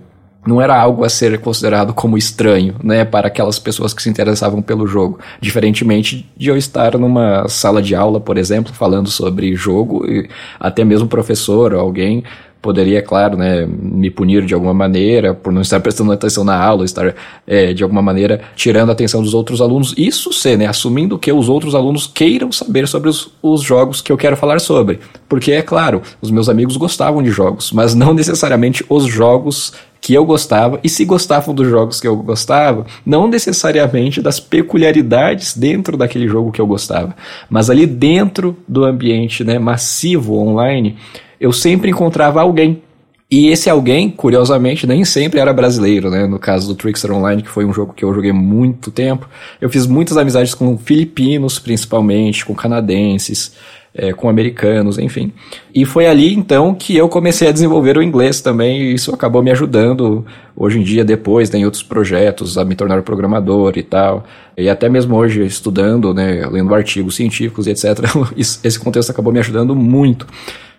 não 0.47 0.61
era 0.61 0.79
algo 0.79 1.03
a 1.03 1.09
ser 1.09 1.37
considerado 1.39 1.93
como 1.93 2.17
estranho, 2.17 2.75
né, 2.81 3.03
para 3.03 3.27
aquelas 3.27 3.59
pessoas 3.59 3.93
que 3.93 4.01
se 4.01 4.09
interessavam 4.09 4.61
pelo 4.61 4.87
jogo. 4.87 5.19
Diferentemente 5.41 6.27
de 6.37 6.49
eu 6.49 6.57
estar 6.57 6.97
numa 6.97 7.47
sala 7.49 7.81
de 7.81 7.93
aula, 7.93 8.19
por 8.19 8.37
exemplo, 8.37 8.73
falando 8.73 9.09
sobre 9.09 9.53
jogo, 9.55 10.05
e 10.09 10.29
até 10.57 10.85
mesmo 10.85 11.07
professor 11.07 11.73
ou 11.73 11.81
alguém 11.81 12.23
poderia, 12.61 13.01
claro, 13.01 13.37
né, 13.37 13.65
me 13.67 14.09
punir 14.09 14.45
de 14.45 14.53
alguma 14.53 14.73
maneira 14.73 15.33
por 15.33 15.53
não 15.53 15.61
estar 15.61 15.79
prestando 15.79 16.11
atenção 16.11 16.43
na 16.43 16.59
aula, 16.59 16.85
estar 16.85 17.15
é, 17.45 17.73
de 17.73 17.83
alguma 17.83 18.01
maneira 18.01 18.41
tirando 18.55 18.89
a 18.89 18.93
atenção 18.93 19.21
dos 19.21 19.33
outros 19.33 19.61
alunos. 19.61 19.93
Isso 19.97 20.33
ser, 20.33 20.57
né, 20.57 20.65
assumindo 20.65 21.17
que 21.17 21.31
os 21.31 21.49
outros 21.49 21.75
alunos 21.75 22.07
queiram 22.07 22.51
saber 22.51 22.87
sobre 22.87 23.09
os, 23.09 23.31
os 23.41 23.61
jogos 23.61 24.01
que 24.01 24.11
eu 24.11 24.17
quero 24.17 24.35
falar 24.37 24.59
sobre. 24.59 24.99
Porque, 25.29 25.51
é 25.51 25.61
claro, 25.61 26.01
os 26.21 26.31
meus 26.31 26.49
amigos 26.49 26.77
gostavam 26.77 27.21
de 27.21 27.29
jogos, 27.29 27.71
mas 27.71 27.93
não 27.93 28.13
necessariamente 28.13 28.83
os 28.89 29.05
jogos 29.05 29.73
que 29.99 30.13
eu 30.13 30.25
gostava, 30.25 30.79
e 30.83 30.89
se 30.89 31.03
gostavam 31.03 31.53
dos 31.53 31.67
jogos 31.67 31.99
que 31.99 32.07
eu 32.07 32.15
gostava, 32.17 32.85
não 33.05 33.27
necessariamente 33.27 34.21
das 34.21 34.39
peculiaridades 34.39 35.57
dentro 35.57 35.97
daquele 35.97 36.27
jogo 36.27 36.51
que 36.51 36.61
eu 36.61 36.67
gostava, 36.67 37.15
mas 37.49 37.69
ali 37.69 37.85
dentro 37.85 38.55
do 38.67 38.85
ambiente 38.85 39.43
né, 39.43 39.59
massivo 39.59 40.35
online, 40.37 40.95
eu 41.39 41.51
sempre 41.51 41.89
encontrava 41.89 42.41
alguém. 42.41 42.81
E 43.29 43.49
esse 43.49 43.69
alguém, 43.69 44.09
curiosamente, 44.09 44.87
nem 44.87 45.03
sempre 45.03 45.39
era 45.39 45.51
brasileiro, 45.51 46.09
né? 46.09 46.25
No 46.25 46.39
caso 46.39 46.65
do 46.65 46.75
Trickster 46.75 47.11
Online, 47.11 47.41
que 47.41 47.49
foi 47.49 47.65
um 47.65 47.73
jogo 47.73 47.93
que 47.93 48.05
eu 48.05 48.13
joguei 48.13 48.31
muito 48.31 48.89
tempo, 48.89 49.27
eu 49.59 49.69
fiz 49.69 49.85
muitas 49.85 50.15
amizades 50.15 50.53
com 50.53 50.77
filipinos, 50.77 51.59
principalmente, 51.59 52.45
com 52.45 52.55
canadenses, 52.55 53.51
é, 53.93 54.13
com 54.13 54.29
americanos, 54.29 54.97
enfim. 54.97 55.33
E 55.75 55.83
foi 55.83 56.07
ali 56.07 56.33
então 56.33 56.73
que 56.73 56.95
eu 56.95 57.09
comecei 57.09 57.49
a 57.49 57.51
desenvolver 57.51 57.97
o 57.97 58.01
inglês 58.01 58.39
também, 58.39 58.79
e 58.81 58.93
isso 58.93 59.13
acabou 59.13 59.43
me 59.43 59.51
ajudando 59.51 60.25
hoje 60.55 60.79
em 60.79 60.83
dia, 60.83 61.03
depois, 61.03 61.51
né, 61.51 61.59
em 61.59 61.65
outros 61.65 61.83
projetos, 61.83 62.57
a 62.57 62.63
me 62.63 62.75
tornar 62.75 63.01
programador 63.01 63.73
e 63.75 63.83
tal. 63.83 64.23
E 64.55 64.69
até 64.69 64.87
mesmo 64.87 65.17
hoje, 65.17 65.45
estudando, 65.45 66.13
né, 66.13 66.47
lendo 66.49 66.73
artigos 66.73 67.15
científicos 67.15 67.67
e 67.67 67.71
etc., 67.71 68.05
esse 68.37 68.79
contexto 68.79 69.09
acabou 69.09 69.33
me 69.33 69.39
ajudando 69.39 69.75
muito. 69.75 70.27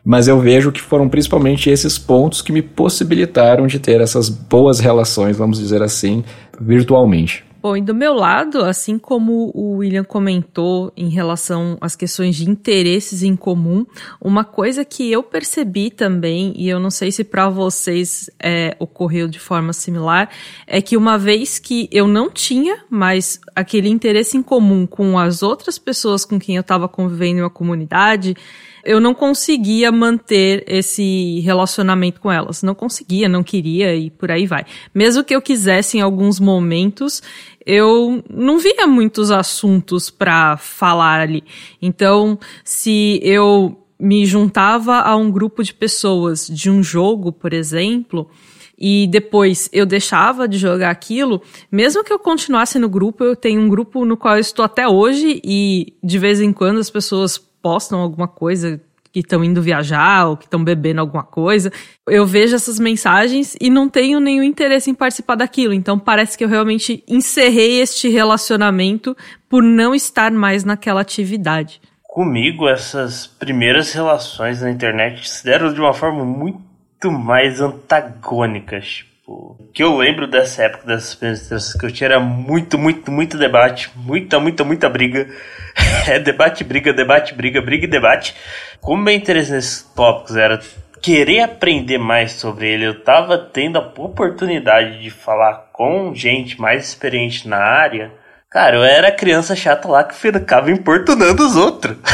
Mas 0.05 0.29
eu 0.29 0.41
vejo 0.41 0.73
que 0.73 0.81
foram 0.81 1.09
principalmente 1.09 1.71
esses 1.71 1.99
pontos 1.99 2.43
que 2.43 2.53
me 2.53 2.63
possibilitaram 2.63 3.67
de 3.67 3.79
ter 3.79 4.01
essas 4.01 4.29
boas 4.29 4.81
relações, 4.81 5.37
vamos 5.37 5.59
dizer 5.59 5.83
assim, 5.83 6.25
virtualmente. 6.61 7.49
Bom, 7.61 7.77
e 7.77 7.81
do 7.81 7.93
meu 7.93 8.15
lado, 8.15 8.65
assim 8.65 9.01
como 9.01 9.51
o 9.53 9.79
William 9.79 10.05
comentou 10.05 10.93
em 10.97 11.09
relação 11.09 11.77
às 11.81 11.97
questões 11.97 12.37
de 12.37 12.49
interesses 12.49 13.25
em 13.25 13.35
comum, 13.35 13.85
uma 14.21 14.45
coisa 14.45 14.85
que 14.85 15.11
eu 15.11 15.25
percebi 15.25 15.91
também, 15.91 16.53
e 16.57 16.69
eu 16.69 16.79
não 16.79 16.89
sei 16.89 17.11
se 17.11 17.25
para 17.25 17.49
vocês 17.49 18.31
é, 18.41 18.77
ocorreu 18.79 19.27
de 19.27 19.41
forma 19.41 19.73
similar, 19.73 20.31
é 20.69 20.81
que 20.81 20.97
uma 20.97 21.19
vez 21.19 21.59
que 21.59 21.89
eu 21.91 22.07
não 22.07 22.31
tinha 22.31 22.79
mais 22.89 23.41
aquele 23.57 23.89
interesse 23.89 24.37
em 24.37 24.43
comum 24.43 24.87
com 24.87 25.19
as 25.19 25.43
outras 25.43 25.81
pessoas 25.81 26.25
com 26.25 26.39
quem 26.39 26.55
eu 26.55 26.61
estava 26.61 26.89
convivendo 26.89 27.41
em 27.41 27.43
uma 27.43 27.51
comunidade, 27.51 28.37
eu 28.85 29.01
não 29.01 29.15
conseguia 29.15 29.91
manter 29.91 30.65
esse 30.67 31.41
relacionamento 31.41 32.21
com 32.21 32.31
elas. 32.31 32.63
Não 32.63 32.75
conseguia, 32.75 33.29
não 33.29 33.43
queria 33.43 33.95
e 33.95 34.11
por 34.11 34.31
aí 34.31 34.47
vai. 34.47 34.65
Mesmo 34.95 35.25
que 35.25 35.35
eu 35.35 35.43
quisesse 35.43 35.99
em 35.99 36.01
alguns 36.01 36.41
momentos, 36.41 37.23
eu 37.65 38.23
não 38.31 38.59
via 38.59 38.87
muitos 38.87 39.31
assuntos 39.31 40.11
para 40.11 40.57
falar 40.57 41.21
ali. 41.21 41.45
Então, 41.83 42.39
se 42.65 43.21
eu 43.23 43.85
me 44.01 44.25
juntava 44.25 45.01
a 45.01 45.17
um 45.17 45.31
grupo 45.31 45.63
de 45.63 45.75
pessoas 45.75 46.47
de 46.47 46.71
um 46.71 46.83
jogo, 46.83 47.33
por 47.33 47.53
exemplo, 47.53 48.31
e 48.79 49.09
depois 49.09 49.69
eu 49.73 49.85
deixava 49.85 50.47
de 50.47 50.57
jogar 50.57 50.91
aquilo, 50.91 51.43
mesmo 51.71 52.05
que 52.05 52.13
eu 52.13 52.19
continuasse 52.19 52.79
no 52.79 52.89
grupo, 52.89 53.25
eu 53.25 53.35
tenho 53.35 53.61
um 53.61 53.69
grupo 53.69 54.05
no 54.05 54.17
qual 54.17 54.37
eu 54.37 54.41
estou 54.41 54.65
até 54.65 54.87
hoje 54.87 55.41
e 55.45 55.95
de 56.03 56.19
vez 56.19 56.41
em 56.41 56.53
quando 56.53 56.79
as 56.79 56.89
pessoas 56.89 57.48
postam 57.63 58.01
alguma 58.01 58.29
coisa 58.29 58.81
que 59.13 59.21
estão 59.21 59.43
indo 59.43 59.63
viajar 59.63 60.27
ou 60.29 60.37
que 60.37 60.45
estão 60.45 60.63
bebendo 60.63 61.01
alguma 61.01 61.23
coisa. 61.23 61.73
Eu 62.07 62.27
vejo 62.27 62.55
essas 62.55 62.79
mensagens 62.79 63.57
e 63.61 63.71
não 63.71 63.89
tenho 63.89 64.21
nenhum 64.21 64.43
interesse 64.43 64.91
em 64.91 64.95
participar 64.95 65.37
daquilo. 65.37 65.73
Então 65.73 65.99
parece 65.99 66.37
que 66.37 66.45
eu 66.45 66.49
realmente 66.49 67.03
encerrei 67.09 67.81
este 67.81 68.09
relacionamento 68.09 69.17
por 69.49 69.63
não 69.63 69.95
estar 69.95 70.31
mais 70.31 70.65
naquela 70.65 71.01
atividade. 71.01 71.81
Comigo, 72.03 72.69
essas 72.69 73.27
primeiras 73.27 73.93
relações 73.93 74.61
na 74.63 74.71
internet 74.71 75.29
se 75.29 75.45
deram 75.45 75.73
de 75.73 75.81
uma 75.81 75.93
forma 75.93 76.25
muito 76.25 77.11
mais 77.11 77.61
antagônica. 77.61 78.81
Tipo, 79.29 79.57
o 79.61 79.71
que 79.75 79.83
eu 79.83 79.95
lembro 79.95 80.27
dessa 80.27 80.63
época, 80.63 80.87
dessas 80.87 81.11
experiências 81.11 81.75
que 81.75 81.85
eu 81.85 81.93
tinha 81.93 82.09
era 82.09 82.21
muito, 82.21 82.79
muito, 82.79 83.11
muito 83.13 83.37
debate, 83.37 83.91
muita, 83.95 84.41
muita, 84.41 84.65
muita 84.65 84.89
briga. 84.89 85.29
é 86.09 86.19
debate, 86.19 86.65
briga, 86.65 86.95
debate, 86.95 87.35
briga, 87.35 87.61
briga 87.61 87.85
e 87.85 87.91
debate. 87.91 88.35
Como 88.81 89.03
meu 89.03 89.15
interesse 89.15 89.53
nesses 89.53 89.83
tópicos 89.95 90.35
era 90.35 90.59
querer 91.03 91.41
aprender 91.41 91.99
mais 91.99 92.33
sobre 92.33 92.73
ele, 92.73 92.87
eu 92.87 93.05
tava 93.05 93.37
tendo 93.37 93.77
a 93.77 93.83
oportunidade 93.83 95.03
de 95.03 95.11
falar 95.11 95.69
com 95.73 96.15
gente 96.15 96.59
mais 96.59 96.89
experiente 96.89 97.47
na 97.47 97.59
área. 97.59 98.11
Cara, 98.51 98.77
eu 98.77 98.83
era 98.83 99.13
criança 99.13 99.55
chata 99.55 99.87
lá 99.87 100.05
que 100.05 100.15
ficava 100.15 100.71
importunando 100.71 101.45
os 101.45 101.55
outros. 101.55 101.99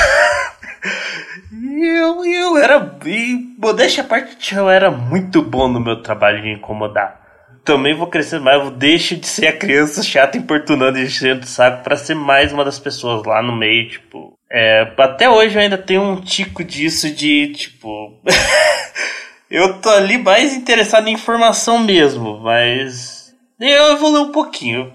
eu, 1.82 2.24
eu 2.24 2.56
era. 2.56 2.96
E 3.04 3.54
modéstia 3.58 4.02
a 4.02 4.06
parte, 4.06 4.54
eu 4.54 4.68
era 4.68 4.90
muito 4.90 5.42
bom 5.42 5.68
no 5.68 5.80
meu 5.80 6.02
trabalho 6.02 6.42
de 6.42 6.50
incomodar. 6.50 7.20
Também 7.64 7.94
vou 7.94 8.08
crescendo 8.08 8.44
mais, 8.44 8.62
eu 8.62 8.70
deixo 8.70 9.16
de 9.16 9.26
ser 9.26 9.46
a 9.46 9.56
criança 9.56 10.02
chata 10.02 10.36
importunando 10.36 10.98
e 10.98 11.04
enchendo 11.04 11.44
o 11.44 11.46
saco 11.46 11.82
pra 11.82 11.96
ser 11.96 12.14
mais 12.14 12.52
uma 12.52 12.64
das 12.64 12.78
pessoas 12.78 13.24
lá 13.24 13.42
no 13.42 13.56
meio, 13.56 13.88
tipo. 13.88 14.38
É, 14.50 14.92
até 14.98 15.28
hoje 15.28 15.56
eu 15.56 15.62
ainda 15.62 15.78
tenho 15.78 16.02
um 16.02 16.20
tico 16.20 16.62
disso 16.62 17.10
de, 17.10 17.52
tipo. 17.54 18.20
eu 19.50 19.80
tô 19.80 19.88
ali 19.88 20.18
mais 20.18 20.54
interessado 20.54 21.08
em 21.08 21.14
informação 21.14 21.78
mesmo, 21.78 22.38
mas. 22.40 23.34
Eu 23.58 23.92
evoluí 23.92 24.20
um 24.20 24.32
pouquinho. 24.32 24.92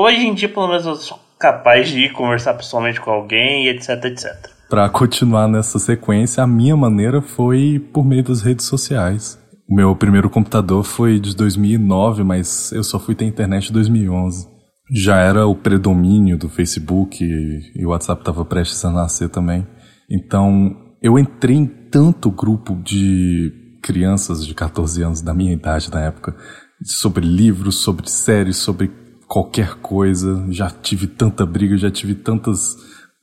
Hoje 0.00 0.26
em 0.26 0.32
dia, 0.32 0.48
pelo 0.48 0.68
menos, 0.68 0.86
eu 0.86 0.96
sou 0.96 1.20
capaz 1.38 1.88
de 1.88 2.04
ir 2.04 2.12
conversar 2.12 2.54
pessoalmente 2.54 3.00
com 3.00 3.10
alguém, 3.10 3.68
etc, 3.68 4.04
etc. 4.06 4.55
Para 4.68 4.88
continuar 4.88 5.46
nessa 5.46 5.78
sequência, 5.78 6.42
a 6.42 6.46
minha 6.46 6.76
maneira 6.76 7.22
foi 7.22 7.78
por 7.92 8.04
meio 8.04 8.24
das 8.24 8.42
redes 8.42 8.66
sociais. 8.66 9.38
O 9.68 9.74
meu 9.74 9.94
primeiro 9.94 10.28
computador 10.28 10.82
foi 10.82 11.20
de 11.20 11.36
2009, 11.36 12.24
mas 12.24 12.72
eu 12.72 12.82
só 12.82 12.98
fui 12.98 13.14
ter 13.14 13.26
internet 13.26 13.70
em 13.70 13.72
2011. 13.72 14.48
Já 14.92 15.18
era 15.18 15.46
o 15.46 15.54
predomínio 15.54 16.36
do 16.36 16.48
Facebook 16.48 17.24
e 17.24 17.84
o 17.84 17.90
WhatsApp 17.90 18.22
estava 18.22 18.44
prestes 18.44 18.84
a 18.84 18.90
nascer 18.90 19.28
também. 19.28 19.66
Então, 20.10 20.76
eu 21.00 21.16
entrei 21.16 21.56
em 21.56 21.66
tanto 21.66 22.28
grupo 22.30 22.74
de 22.82 23.52
crianças 23.82 24.44
de 24.44 24.52
14 24.52 25.02
anos 25.02 25.20
da 25.20 25.32
minha 25.32 25.52
idade 25.52 25.92
na 25.92 26.00
época, 26.00 26.34
sobre 26.82 27.24
livros, 27.24 27.76
sobre 27.76 28.10
séries, 28.10 28.56
sobre 28.56 28.90
qualquer 29.28 29.76
coisa. 29.76 30.44
Já 30.50 30.70
tive 30.70 31.06
tanta 31.06 31.46
briga, 31.46 31.76
já 31.76 31.90
tive 31.90 32.16
tantas 32.16 32.76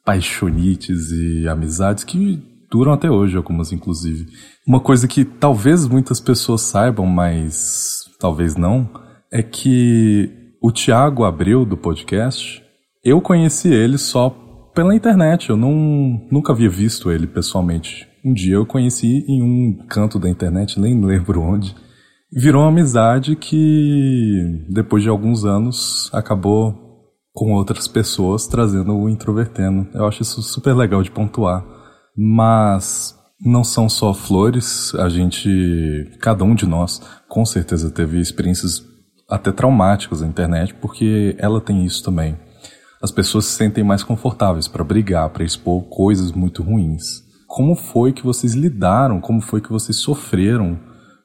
paixonites 0.05 1.12
e 1.12 1.48
amizades 1.48 2.03
que 2.03 2.41
duram 2.69 2.91
até 2.91 3.10
hoje, 3.10 3.38
algumas 3.38 3.72
inclusive. 3.72 4.27
Uma 4.67 4.79
coisa 4.79 5.07
que 5.07 5.24
talvez 5.24 5.88
muitas 5.88 6.19
pessoas 6.19 6.62
saibam, 6.62 7.05
mas 7.05 8.05
talvez 8.19 8.55
não, 8.55 8.89
é 9.31 9.43
que 9.43 10.29
o 10.62 10.72
Tiago 10.72 11.24
Abreu 11.24 11.65
do 11.65 11.77
podcast, 11.77 12.63
eu 13.03 13.22
conheci 13.22 13.67
ele 13.67 13.98
só 13.98 14.29
pela 14.74 14.95
internet, 14.95 15.50
eu 15.50 15.57
não, 15.57 16.25
nunca 16.31 16.51
havia 16.51 16.69
visto 16.69 17.12
ele 17.12 17.27
pessoalmente. 17.27 18.07
Um 18.25 18.33
dia 18.33 18.55
eu 18.55 18.65
conheci 18.65 19.25
em 19.27 19.43
um 19.43 19.86
canto 19.88 20.17
da 20.17 20.29
internet, 20.29 20.79
nem 20.79 21.00
lembro 21.00 21.41
onde. 21.41 21.75
Virou 22.31 22.63
uma 22.63 22.70
amizade 22.70 23.35
que, 23.35 24.66
depois 24.68 25.03
de 25.03 25.09
alguns 25.09 25.46
anos, 25.46 26.09
acabou 26.11 26.82
com 27.33 27.53
outras 27.53 27.87
pessoas, 27.87 28.46
trazendo 28.46 28.96
o 28.96 29.09
introvertendo. 29.09 29.87
Eu 29.93 30.05
acho 30.05 30.22
isso 30.22 30.41
super 30.41 30.74
legal 30.74 31.01
de 31.01 31.11
pontuar. 31.11 31.65
Mas 32.15 33.15
não 33.43 33.63
são 33.63 33.89
só 33.89 34.13
flores, 34.13 34.93
a 34.96 35.09
gente, 35.09 36.11
cada 36.22 36.43
um 36.43 36.53
de 36.53 36.65
nós, 36.65 37.01
com 37.27 37.43
certeza 37.43 37.89
teve 37.89 38.19
experiências 38.19 38.83
até 39.29 39.51
traumáticas 39.51 40.22
na 40.22 40.27
internet, 40.27 40.74
porque 40.75 41.35
ela 41.39 41.59
tem 41.59 41.83
isso 41.83 42.03
também. 42.03 42.37
As 43.01 43.11
pessoas 43.11 43.46
se 43.46 43.57
sentem 43.57 43.83
mais 43.83 44.03
confortáveis 44.03 44.67
para 44.67 44.83
brigar, 44.83 45.29
para 45.31 45.43
expor 45.43 45.83
coisas 45.89 46.31
muito 46.31 46.63
ruins. 46.63 47.24
Como 47.48 47.75
foi 47.75 48.13
que 48.13 48.24
vocês 48.24 48.53
lidaram? 48.53 49.19
Como 49.19 49.41
foi 49.41 49.59
que 49.59 49.72
vocês 49.72 49.98
sofreram 49.98 50.79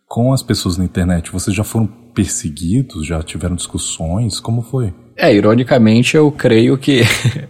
com 0.09 0.33
as 0.33 0.43
pessoas 0.43 0.77
na 0.77 0.85
internet? 0.85 1.31
Vocês 1.31 1.55
já 1.55 1.63
foram 1.63 1.87
perseguidos? 1.87 3.07
Já 3.07 3.23
tiveram 3.23 3.55
discussões? 3.55 4.41
Como 4.41 4.63
foi? 4.63 4.93
É, 5.21 5.35
ironicamente, 5.35 6.17
eu 6.17 6.31
creio 6.31 6.79
que 6.79 7.01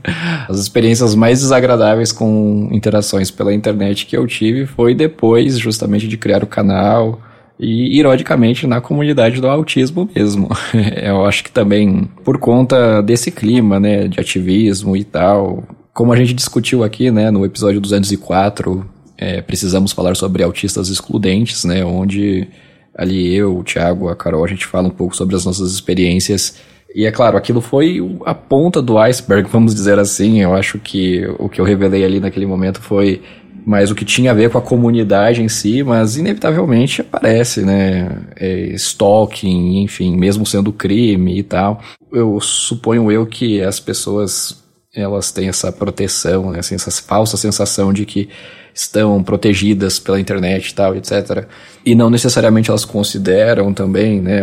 as 0.48 0.58
experiências 0.58 1.14
mais 1.14 1.40
desagradáveis 1.40 2.10
com 2.10 2.70
interações 2.72 3.30
pela 3.30 3.52
internet 3.52 4.06
que 4.06 4.16
eu 4.16 4.26
tive 4.26 4.64
foi 4.64 4.94
depois, 4.94 5.58
justamente, 5.58 6.08
de 6.08 6.16
criar 6.16 6.42
o 6.42 6.46
canal 6.46 7.20
e, 7.60 7.98
ironicamente, 7.98 8.66
na 8.66 8.80
comunidade 8.80 9.38
do 9.38 9.46
autismo 9.46 10.08
mesmo. 10.16 10.48
eu 10.96 11.26
acho 11.26 11.44
que 11.44 11.50
também 11.50 12.08
por 12.24 12.38
conta 12.38 13.02
desse 13.02 13.30
clima, 13.30 13.78
né, 13.78 14.08
de 14.08 14.18
ativismo 14.18 14.96
e 14.96 15.04
tal, 15.04 15.62
como 15.92 16.10
a 16.10 16.16
gente 16.16 16.32
discutiu 16.32 16.82
aqui, 16.82 17.10
né, 17.10 17.30
no 17.30 17.44
episódio 17.44 17.82
204, 17.82 18.82
é, 19.18 19.42
precisamos 19.42 19.92
falar 19.92 20.16
sobre 20.16 20.42
autistas 20.42 20.88
excludentes, 20.88 21.64
né, 21.64 21.84
onde 21.84 22.48
ali 22.96 23.34
eu, 23.34 23.58
o 23.58 23.62
Thiago, 23.62 24.08
a 24.08 24.16
Carol, 24.16 24.42
a 24.42 24.48
gente 24.48 24.64
fala 24.64 24.88
um 24.88 24.90
pouco 24.90 25.14
sobre 25.14 25.36
as 25.36 25.44
nossas 25.44 25.70
experiências 25.70 26.56
e 26.94 27.04
é 27.04 27.12
claro, 27.12 27.36
aquilo 27.36 27.60
foi 27.60 28.00
a 28.24 28.34
ponta 28.34 28.80
do 28.80 28.98
iceberg, 28.98 29.48
vamos 29.50 29.74
dizer 29.74 29.98
assim. 29.98 30.40
Eu 30.40 30.54
acho 30.54 30.78
que 30.78 31.26
o 31.38 31.48
que 31.48 31.60
eu 31.60 31.64
revelei 31.64 32.04
ali 32.04 32.18
naquele 32.18 32.46
momento 32.46 32.80
foi 32.80 33.22
mais 33.66 33.90
o 33.90 33.94
que 33.94 34.04
tinha 34.04 34.30
a 34.30 34.34
ver 34.34 34.50
com 34.50 34.56
a 34.56 34.62
comunidade 34.62 35.42
em 35.42 35.48
si, 35.48 35.82
mas 35.82 36.16
inevitavelmente 36.16 37.02
aparece, 37.02 37.62
né? 37.62 38.22
É, 38.34 38.72
stalking, 38.74 39.82
enfim, 39.82 40.16
mesmo 40.16 40.46
sendo 40.46 40.72
crime 40.72 41.38
e 41.38 41.42
tal. 41.42 41.82
Eu 42.10 42.40
suponho 42.40 43.12
eu 43.12 43.26
que 43.26 43.60
as 43.60 43.78
pessoas 43.78 44.64
elas 44.94 45.30
têm 45.30 45.48
essa 45.48 45.70
proteção, 45.70 46.50
né? 46.50 46.60
assim, 46.60 46.74
essa 46.74 46.90
falsa 46.90 47.36
sensação 47.36 47.92
de 47.92 48.06
que 48.06 48.28
estão 48.74 49.22
protegidas 49.22 49.98
pela 49.98 50.20
internet 50.20 50.70
e 50.70 50.74
tal, 50.74 50.96
etc. 50.96 51.46
E 51.84 51.94
não 51.94 52.08
necessariamente 52.08 52.70
elas 52.70 52.84
consideram 52.84 53.74
também, 53.74 54.20
né, 54.20 54.42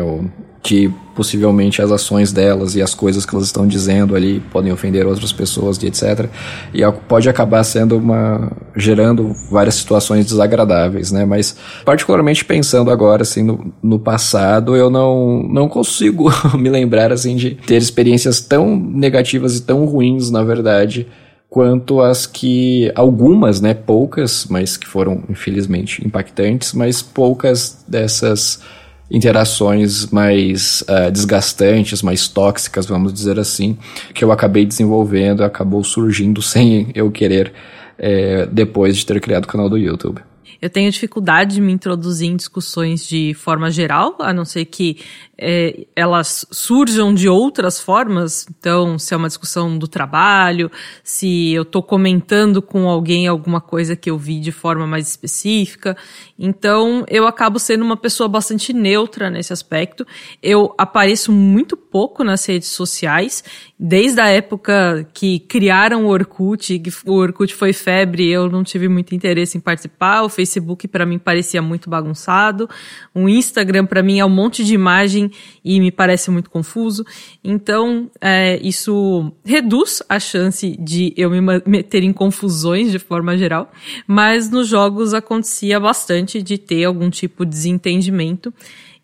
que 0.66 0.92
possivelmente 1.14 1.80
as 1.80 1.92
ações 1.92 2.34
delas 2.34 2.76
e 2.76 2.82
as 2.82 2.96
coisas 2.96 3.24
que 3.24 3.36
elas 3.36 3.46
estão 3.46 3.68
dizendo 3.68 4.16
ali 4.16 4.40
podem 4.52 4.72
ofender 4.72 5.06
outras 5.06 5.32
pessoas 5.32 5.78
e 5.78 5.86
etc. 5.86 6.28
E 6.74 6.82
pode 7.08 7.30
acabar 7.30 7.64
sendo 7.64 7.98
uma 7.98 8.52
gerando 8.76 9.32
várias 9.52 9.76
situações 9.76 10.26
desagradáveis, 10.26 11.12
né? 11.12 11.24
Mas 11.24 11.56
particularmente 11.86 12.44
pensando 12.44 12.90
agora 12.90 13.22
assim 13.22 13.44
no, 13.44 13.72
no 13.82 14.00
passado, 14.00 14.76
eu 14.76 14.90
não 14.90 15.44
não 15.48 15.70
consigo 15.70 16.32
me 16.58 16.68
lembrar 16.68 17.12
assim 17.12 17.36
de 17.36 17.52
ter 17.52 17.78
experiências 17.78 18.42
tão 18.42 18.76
negativas 18.76 19.58
e 19.58 19.62
tão 19.62 19.86
ruins, 19.86 20.32
na 20.32 20.44
verdade, 20.44 21.06
quanto 21.48 22.02
as 22.02 22.26
que 22.26 22.92
algumas, 22.96 23.62
né, 23.62 23.76
poucas, 23.76 24.48
mas 24.50 24.78
que 24.78 24.88
foram 24.88 25.24
infelizmente 25.30 26.04
impactantes, 26.04 26.74
mas 26.74 27.04
poucas 27.04 27.86
dessas 27.88 28.62
interações 29.10 30.08
mais 30.08 30.82
uh, 30.84 31.12
desgastantes, 31.12 32.02
mais 32.02 32.28
tóxicas, 32.28 32.86
vamos 32.86 33.14
dizer 33.14 33.40
assim, 33.40 33.78
que 34.14 34.24
eu 34.24 34.32
acabei 34.32 34.66
desenvolvendo, 34.66 35.44
acabou 35.44 35.84
surgindo 35.84 36.42
sem 36.44 36.92
eu 36.96 37.12
querer 37.12 37.54
é, 37.98 38.46
depois 38.48 38.98
de 38.98 39.06
ter 39.06 39.20
criado 39.22 39.46
o 39.46 39.48
canal 39.48 39.70
do 39.70 39.78
YouTube. 39.78 40.22
Eu 40.62 40.70
tenho 40.70 40.90
dificuldade 40.90 41.56
de 41.56 41.62
me 41.62 41.72
introduzir 41.72 42.28
em 42.28 42.36
discussões 42.36 43.08
de 43.08 43.34
forma 43.36 43.70
geral, 43.70 44.16
a 44.20 44.34
não 44.34 44.46
ser 44.46 44.66
que 44.66 44.98
é, 45.38 45.86
elas 45.96 46.46
surjam 46.52 47.14
de 47.14 47.28
outras 47.28 47.80
formas. 47.80 48.46
Então, 48.50 48.98
se 48.98 49.14
é 49.14 49.18
uma 49.18 49.28
discussão 49.28 49.78
do 49.78 49.88
trabalho, 49.88 50.72
se 51.04 51.54
eu 51.54 51.64
estou 51.64 51.84
comentando 51.84 52.62
com 52.62 52.90
alguém 52.90 53.28
alguma 53.28 53.60
coisa 53.60 53.96
que 53.96 54.10
eu 54.10 54.18
vi 54.18 54.40
de 54.40 54.52
forma 54.52 54.88
mais 54.88 55.08
específica. 55.08 55.96
Então, 56.38 57.04
eu 57.08 57.28
acabo 57.28 57.60
sendo 57.60 57.84
uma 57.84 57.98
pessoa 57.98 58.30
bastante 58.30 58.72
neutra 58.74 59.30
nesse 59.30 59.52
aspecto. 59.52 60.06
Eu 60.42 60.74
apareço 60.78 61.32
muito 61.32 61.76
pouco 61.76 62.24
nas 62.24 62.46
redes 62.46 62.70
sociais, 62.70 63.44
desde 63.80 64.20
a 64.20 64.28
época 64.28 65.08
que 65.14 65.40
criaram 65.40 66.06
o 66.06 66.10
Orkut, 66.10 66.80
que 66.80 66.92
o 67.06 67.14
Orkut 67.14 67.54
foi 67.54 67.74
febre, 67.74 68.30
eu 68.30 68.50
não 68.50 68.64
tive 68.64 68.88
muito 68.88 69.16
interesse 69.16 69.58
em 69.58 69.62
participar. 69.62 70.28
Facebook 70.30 70.88
para 70.88 71.06
mim 71.06 71.20
parecia 71.20 71.62
muito 71.62 71.90
bagunçado, 71.90 72.70
o 73.14 73.30
Instagram 73.30 73.86
para 73.86 74.04
mim 74.04 74.20
é 74.20 74.26
um 74.26 74.30
monte 74.30 74.64
de 74.64 74.74
imagem 74.74 75.25
e 75.64 75.80
me 75.80 75.92
parece 75.92 76.32
muito 76.32 76.50
confuso. 76.50 77.06
Então, 77.44 78.10
é, 78.20 78.60
isso 78.62 79.32
reduz 79.44 80.02
a 80.08 80.20
chance 80.20 80.76
de 80.80 81.14
eu 81.16 81.30
me 81.30 81.40
meter 81.66 82.04
em 82.04 82.14
confusões 82.14 82.92
de 82.92 83.00
forma 83.00 83.38
geral, 83.38 83.72
mas 84.08 84.50
nos 84.50 84.68
jogos 84.68 85.14
acontecia 85.14 85.80
bastante 85.80 86.42
de 86.42 86.58
ter 86.58 86.86
algum 86.86 87.10
tipo 87.10 87.46
de 87.46 87.52
desentendimento. 87.52 88.54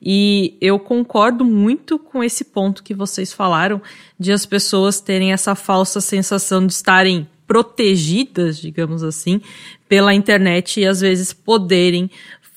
E 0.01 0.57
eu 0.59 0.79
concordo 0.79 1.45
muito 1.45 1.99
com 1.99 2.23
esse 2.23 2.45
ponto 2.45 2.81
que 2.81 2.93
vocês 2.93 3.31
falaram 3.31 3.79
de 4.19 4.31
as 4.31 4.47
pessoas 4.47 4.99
terem 4.99 5.31
essa 5.31 5.53
falsa 5.53 6.01
sensação 6.01 6.65
de 6.65 6.73
estarem 6.73 7.27
protegidas, 7.45 8.59
digamos 8.59 9.03
assim, 9.03 9.41
pela 9.87 10.13
internet 10.13 10.79
e 10.79 10.87
às 10.87 11.01
vezes 11.01 11.33
poderem 11.33 12.09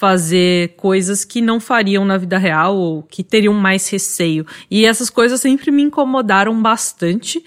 fazer 0.04 0.74
coisas 0.76 1.24
que 1.24 1.40
não 1.40 1.58
fariam 1.58 2.04
na 2.04 2.18
vida 2.18 2.36
real 2.36 2.76
ou 2.76 3.02
que 3.02 3.24
teriam 3.24 3.54
mais 3.54 3.88
receio. 3.88 4.44
E 4.70 4.84
essas 4.84 5.08
coisas 5.08 5.40
sempre 5.40 5.70
me 5.70 5.80
incomodaram 5.80 6.60
bastante 6.60 7.42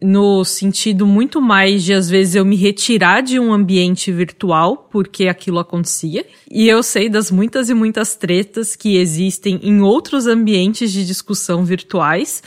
no 0.00 0.44
sentido 0.44 1.04
muito 1.04 1.42
mais 1.42 1.82
de 1.82 1.92
às 1.92 2.08
vezes 2.08 2.36
eu 2.36 2.44
me 2.44 2.54
retirar 2.54 3.20
de 3.20 3.40
um 3.40 3.52
ambiente 3.52 4.12
virtual 4.12 4.88
porque 4.92 5.26
aquilo 5.26 5.58
acontecia. 5.58 6.24
E 6.48 6.68
eu 6.68 6.84
sei 6.84 7.08
das 7.08 7.32
muitas 7.32 7.68
e 7.68 7.74
muitas 7.74 8.14
tretas 8.14 8.76
que 8.76 8.96
existem 8.96 9.58
em 9.60 9.80
outros 9.80 10.28
ambientes 10.28 10.92
de 10.92 11.04
discussão 11.04 11.64
virtuais, 11.64 12.44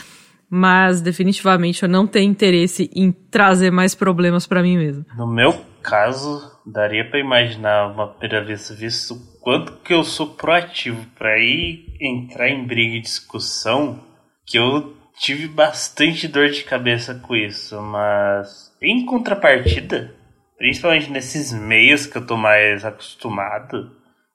mas 0.50 1.02
definitivamente 1.02 1.84
eu 1.84 1.89
não 1.89 2.08
tenho 2.08 2.32
interesse 2.32 2.89
em 2.95 3.12
trazer 3.30 3.69
mais 3.69 3.93
problemas 3.93 4.48
para 4.48 4.63
mim 4.63 4.78
mesmo. 4.78 5.06
No 5.17 5.28
meu 5.28 5.75
caso, 5.86 6.52
daria 6.65 7.08
para 7.08 7.19
imaginar 7.19 7.91
uma 7.91 8.08
primeira 8.08 8.43
vez 8.43 8.69
visto 8.71 9.15
quanto 9.39 9.74
que 9.84 9.93
eu 9.93 10.04
sou 10.04 10.28
proativo 10.36 11.06
para 11.15 11.38
ir 11.38 11.95
entrar 12.02 12.50
em 12.50 12.65
briga 12.65 12.95
e 12.95 13.02
discussão 13.02 14.04
que 14.45 14.58
eu 14.58 14.98
tive 15.19 15.48
bastante 15.48 16.28
dor 16.28 16.50
de 16.50 16.63
cabeça 16.63 17.13
com 17.15 17.36
isso, 17.36 17.80
mas 17.82 18.76
em 18.82 19.06
contrapartida, 19.06 20.13
principalmente 20.58 21.12
nesses 21.12 21.54
meios 21.54 22.08
que 22.08 22.17
eu 22.17 22.26
tô 22.26 22.36
mais 22.36 22.84
acostumado, 22.84 23.91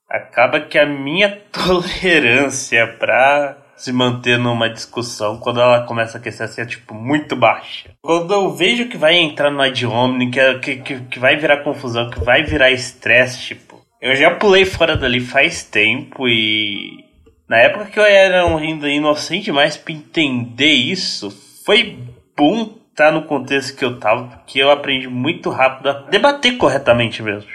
acaba 0.09 0.61
que 0.61 0.79
a 0.79 0.87
minha 0.87 1.37
tolerância 1.51 2.87
pra 2.99 3.59
se 3.81 3.93
manter 3.93 4.39
numa 4.39 4.69
discussão 4.69 5.39
quando 5.39 5.59
ela 5.59 5.87
começa 5.87 6.19
a 6.19 6.21
aquecer 6.21 6.45
assim, 6.45 6.61
é 6.61 6.67
tipo 6.67 6.95
muito 6.95 7.35
baixa. 7.35 7.89
Quando 8.03 8.33
eu 8.35 8.51
vejo 8.51 8.89
que 8.89 8.99
vai 8.99 9.17
entrar 9.17 9.51
no 9.51 9.63
ad 9.63 9.87
hominem, 9.87 10.31
que, 10.31 10.55
que, 10.59 10.77
que, 10.77 11.01
que 11.01 11.19
vai 11.19 11.37
virar 11.37 11.65
confusão, 11.65 12.11
que 12.11 12.21
vai 12.21 12.43
virar 12.43 12.71
estresse, 12.71 13.41
tipo, 13.41 13.81
eu 13.99 14.15
já 14.15 14.33
pulei 14.33 14.67
fora 14.67 14.97
dali 14.97 15.21
faz 15.21 15.65
tempo 15.65 16.29
e 16.29 17.05
na 17.49 17.57
época 17.57 17.87
que 17.87 17.99
eu 17.99 18.05
era 18.05 18.45
ainda 18.45 18.87
inocente 18.87 19.47
demais 19.47 19.79
pra 19.79 19.95
entender 19.95 20.73
isso, 20.73 21.31
foi 21.65 21.99
bom 22.37 22.79
tá 22.95 23.11
no 23.11 23.23
contexto 23.23 23.79
que 23.79 23.85
eu 23.85 23.99
tava, 23.99 24.25
porque 24.25 24.59
eu 24.59 24.71
aprendi 24.71 25.09
muito 25.09 25.49
rápido 25.49 25.89
a 25.89 25.93
debater 26.11 26.59
corretamente 26.59 27.23
mesmo. 27.23 27.49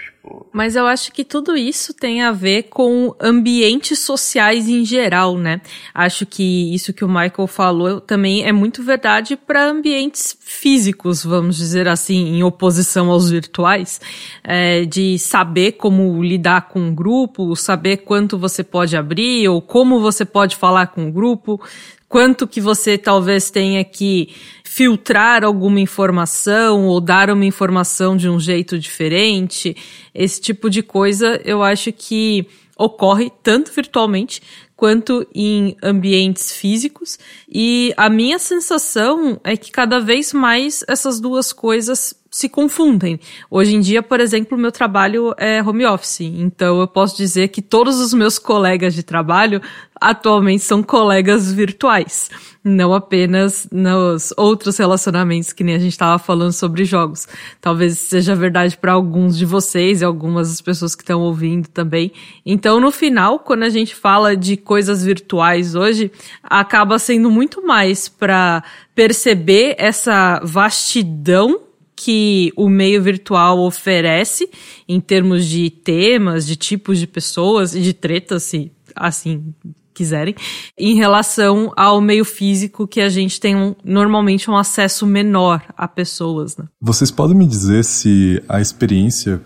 Mas 0.52 0.74
eu 0.74 0.86
acho 0.86 1.12
que 1.12 1.24
tudo 1.24 1.56
isso 1.56 1.92
tem 1.92 2.22
a 2.22 2.32
ver 2.32 2.64
com 2.64 3.14
ambientes 3.20 3.98
sociais 3.98 4.68
em 4.68 4.84
geral, 4.84 5.36
né? 5.36 5.60
Acho 5.94 6.24
que 6.24 6.74
isso 6.74 6.92
que 6.92 7.04
o 7.04 7.08
Michael 7.08 7.46
falou 7.46 8.00
também 8.00 8.44
é 8.44 8.52
muito 8.52 8.82
verdade 8.82 9.36
para 9.36 9.68
ambientes 9.68 10.36
físicos, 10.40 11.24
vamos 11.24 11.56
dizer 11.56 11.88
assim, 11.88 12.36
em 12.36 12.42
oposição 12.42 13.10
aos 13.10 13.30
virtuais, 13.30 14.00
é, 14.42 14.84
de 14.84 15.18
saber 15.18 15.72
como 15.72 16.22
lidar 16.22 16.68
com 16.68 16.80
um 16.80 16.94
grupo, 16.94 17.54
saber 17.54 17.98
quanto 17.98 18.38
você 18.38 18.64
pode 18.64 18.96
abrir 18.96 19.48
ou 19.48 19.60
como 19.60 20.00
você 20.00 20.24
pode 20.24 20.56
falar 20.56 20.86
com 20.86 21.08
o 21.08 21.12
grupo, 21.12 21.60
quanto 22.08 22.46
que 22.46 22.60
você 22.60 22.96
talvez 22.96 23.50
tenha 23.50 23.84
que 23.84 24.28
filtrar 24.64 25.44
alguma 25.44 25.80
informação 25.80 26.86
ou 26.86 27.00
dar 27.00 27.30
uma 27.30 27.44
informação 27.44 28.16
de 28.16 28.28
um 28.28 28.38
jeito 28.38 28.78
diferente. 28.78 29.76
Esse 30.14 30.40
tipo 30.40 30.68
de 30.68 30.82
coisa 30.82 31.40
eu 31.44 31.62
acho 31.62 31.92
que 31.92 32.46
ocorre 32.76 33.32
tanto 33.42 33.72
virtualmente 33.72 34.42
quanto 34.76 35.26
em 35.34 35.76
ambientes 35.82 36.52
físicos. 36.52 37.18
E 37.48 37.94
a 37.96 38.10
minha 38.10 38.38
sensação 38.38 39.40
é 39.42 39.56
que 39.56 39.72
cada 39.72 39.98
vez 39.98 40.32
mais 40.32 40.84
essas 40.86 41.18
duas 41.18 41.52
coisas 41.52 42.14
se 42.36 42.50
confundem. 42.50 43.18
Hoje 43.50 43.74
em 43.74 43.80
dia, 43.80 44.02
por 44.02 44.20
exemplo, 44.20 44.58
meu 44.58 44.70
trabalho 44.70 45.34
é 45.38 45.62
home 45.62 45.86
office, 45.86 46.20
então 46.20 46.78
eu 46.78 46.86
posso 46.86 47.16
dizer 47.16 47.48
que 47.48 47.62
todos 47.62 47.98
os 47.98 48.12
meus 48.12 48.38
colegas 48.38 48.92
de 48.92 49.02
trabalho 49.02 49.62
atualmente 49.98 50.62
são 50.62 50.82
colegas 50.82 51.50
virtuais, 51.50 52.28
não 52.62 52.92
apenas 52.92 53.66
nos 53.72 54.34
outros 54.36 54.76
relacionamentos 54.76 55.54
que 55.54 55.64
nem 55.64 55.76
a 55.76 55.78
gente 55.78 55.92
estava 55.92 56.18
falando 56.18 56.52
sobre 56.52 56.84
jogos. 56.84 57.26
Talvez 57.58 57.98
seja 57.98 58.34
verdade 58.34 58.76
para 58.76 58.92
alguns 58.92 59.38
de 59.38 59.46
vocês 59.46 60.02
e 60.02 60.04
algumas 60.04 60.50
das 60.50 60.60
pessoas 60.60 60.94
que 60.94 61.02
estão 61.02 61.22
ouvindo 61.22 61.68
também. 61.68 62.12
Então, 62.44 62.78
no 62.78 62.90
final, 62.90 63.38
quando 63.38 63.62
a 63.62 63.70
gente 63.70 63.94
fala 63.94 64.36
de 64.36 64.58
coisas 64.58 65.02
virtuais 65.02 65.74
hoje, 65.74 66.12
acaba 66.42 66.98
sendo 66.98 67.30
muito 67.30 67.66
mais 67.66 68.10
para 68.10 68.62
perceber 68.94 69.74
essa 69.78 70.38
vastidão 70.44 71.65
que 71.96 72.52
o 72.56 72.68
meio 72.68 73.02
virtual 73.02 73.58
oferece 73.60 74.48
em 74.86 75.00
termos 75.00 75.46
de 75.46 75.70
temas, 75.70 76.46
de 76.46 76.54
tipos 76.54 76.98
de 76.98 77.06
pessoas 77.06 77.74
e 77.74 77.80
de 77.80 77.94
tretas, 77.94 78.42
se 78.42 78.70
assim 78.94 79.54
quiserem, 79.94 80.34
em 80.78 80.94
relação 80.94 81.72
ao 81.74 82.02
meio 82.02 82.24
físico 82.24 82.86
que 82.86 83.00
a 83.00 83.08
gente 83.08 83.40
tem 83.40 83.56
um, 83.56 83.74
normalmente 83.82 84.50
um 84.50 84.56
acesso 84.56 85.06
menor 85.06 85.62
a 85.74 85.88
pessoas. 85.88 86.54
Né? 86.56 86.66
Vocês 86.80 87.10
podem 87.10 87.34
me 87.34 87.46
dizer 87.46 87.82
se 87.82 88.42
a 88.46 88.60
experiência 88.60 89.40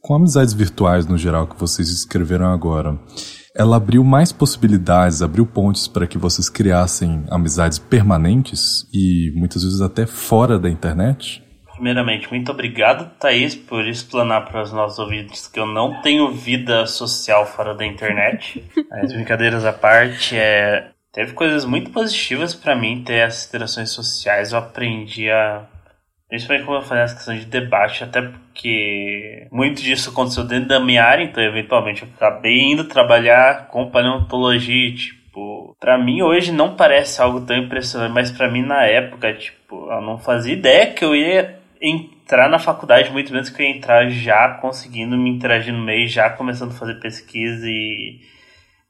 com 0.00 0.14
amizades 0.14 0.54
virtuais 0.54 1.04
no 1.06 1.18
geral 1.18 1.48
que 1.48 1.58
vocês 1.58 1.88
escreveram 1.88 2.46
agora, 2.46 2.96
ela 3.56 3.76
abriu 3.76 4.04
mais 4.04 4.30
possibilidades, 4.30 5.22
abriu 5.22 5.44
pontes 5.44 5.88
para 5.88 6.06
que 6.06 6.16
vocês 6.16 6.48
criassem 6.48 7.24
amizades 7.28 7.78
permanentes 7.78 8.86
e 8.92 9.32
muitas 9.34 9.64
vezes 9.64 9.80
até 9.80 10.06
fora 10.06 10.60
da 10.60 10.70
internet? 10.70 11.42
Primeiramente, 11.76 12.28
muito 12.30 12.50
obrigado, 12.50 13.10
Thaís, 13.18 13.54
por 13.54 13.86
explanar 13.86 14.46
para 14.46 14.62
os 14.62 14.72
nossos 14.72 14.98
ouvintes 14.98 15.46
que 15.46 15.60
eu 15.60 15.66
não 15.66 16.00
tenho 16.00 16.30
vida 16.32 16.86
social 16.86 17.46
fora 17.46 17.74
da 17.74 17.84
internet. 17.84 18.64
As 18.90 19.12
brincadeiras 19.12 19.64
à 19.64 19.74
parte, 19.74 20.34
é... 20.34 20.88
teve 21.12 21.34
coisas 21.34 21.66
muito 21.66 21.90
positivas 21.90 22.54
para 22.54 22.74
mim 22.74 23.02
ter 23.04 23.26
essas 23.26 23.48
interações 23.48 23.90
sociais. 23.90 24.52
Eu 24.52 24.58
aprendi 24.58 25.30
a. 25.30 25.66
Principalmente 26.28 26.64
como 26.64 26.78
eu 26.78 26.82
fazer 26.82 27.02
essa 27.02 27.14
questão 27.14 27.36
de 27.36 27.44
debate, 27.44 28.02
até 28.02 28.20
porque 28.20 29.46
muito 29.52 29.80
disso 29.80 30.10
aconteceu 30.10 30.42
dentro 30.42 30.68
da 30.68 30.80
minha 30.80 31.04
área, 31.04 31.22
então 31.22 31.40
eventualmente 31.40 32.02
eu 32.02 32.08
acabei 32.16 32.62
indo 32.62 32.82
trabalhar 32.82 33.68
com 33.68 33.90
paleontologia, 33.90 34.92
tipo, 34.92 35.76
para 35.78 35.96
mim 35.96 36.22
hoje 36.22 36.50
não 36.50 36.74
parece 36.74 37.22
algo 37.22 37.42
tão 37.42 37.56
impressionante, 37.56 38.12
mas 38.12 38.32
para 38.32 38.50
mim 38.50 38.62
na 38.62 38.84
época, 38.86 39.32
tipo, 39.34 39.88
eu 39.88 40.00
não 40.00 40.18
fazia 40.18 40.54
ideia 40.54 40.92
que 40.92 41.04
eu 41.04 41.14
ia 41.14 41.55
entrar 41.80 42.48
na 42.48 42.58
faculdade 42.58 43.10
muito 43.10 43.32
menos 43.32 43.50
que 43.50 43.62
eu 43.62 43.66
entrar 43.66 44.08
já 44.08 44.48
conseguindo 44.54 45.16
me 45.16 45.30
interagir 45.30 45.72
no 45.72 45.84
meio, 45.84 46.08
já 46.08 46.30
começando 46.30 46.70
a 46.70 46.74
fazer 46.74 46.94
pesquisa 46.94 47.68
e 47.68 48.20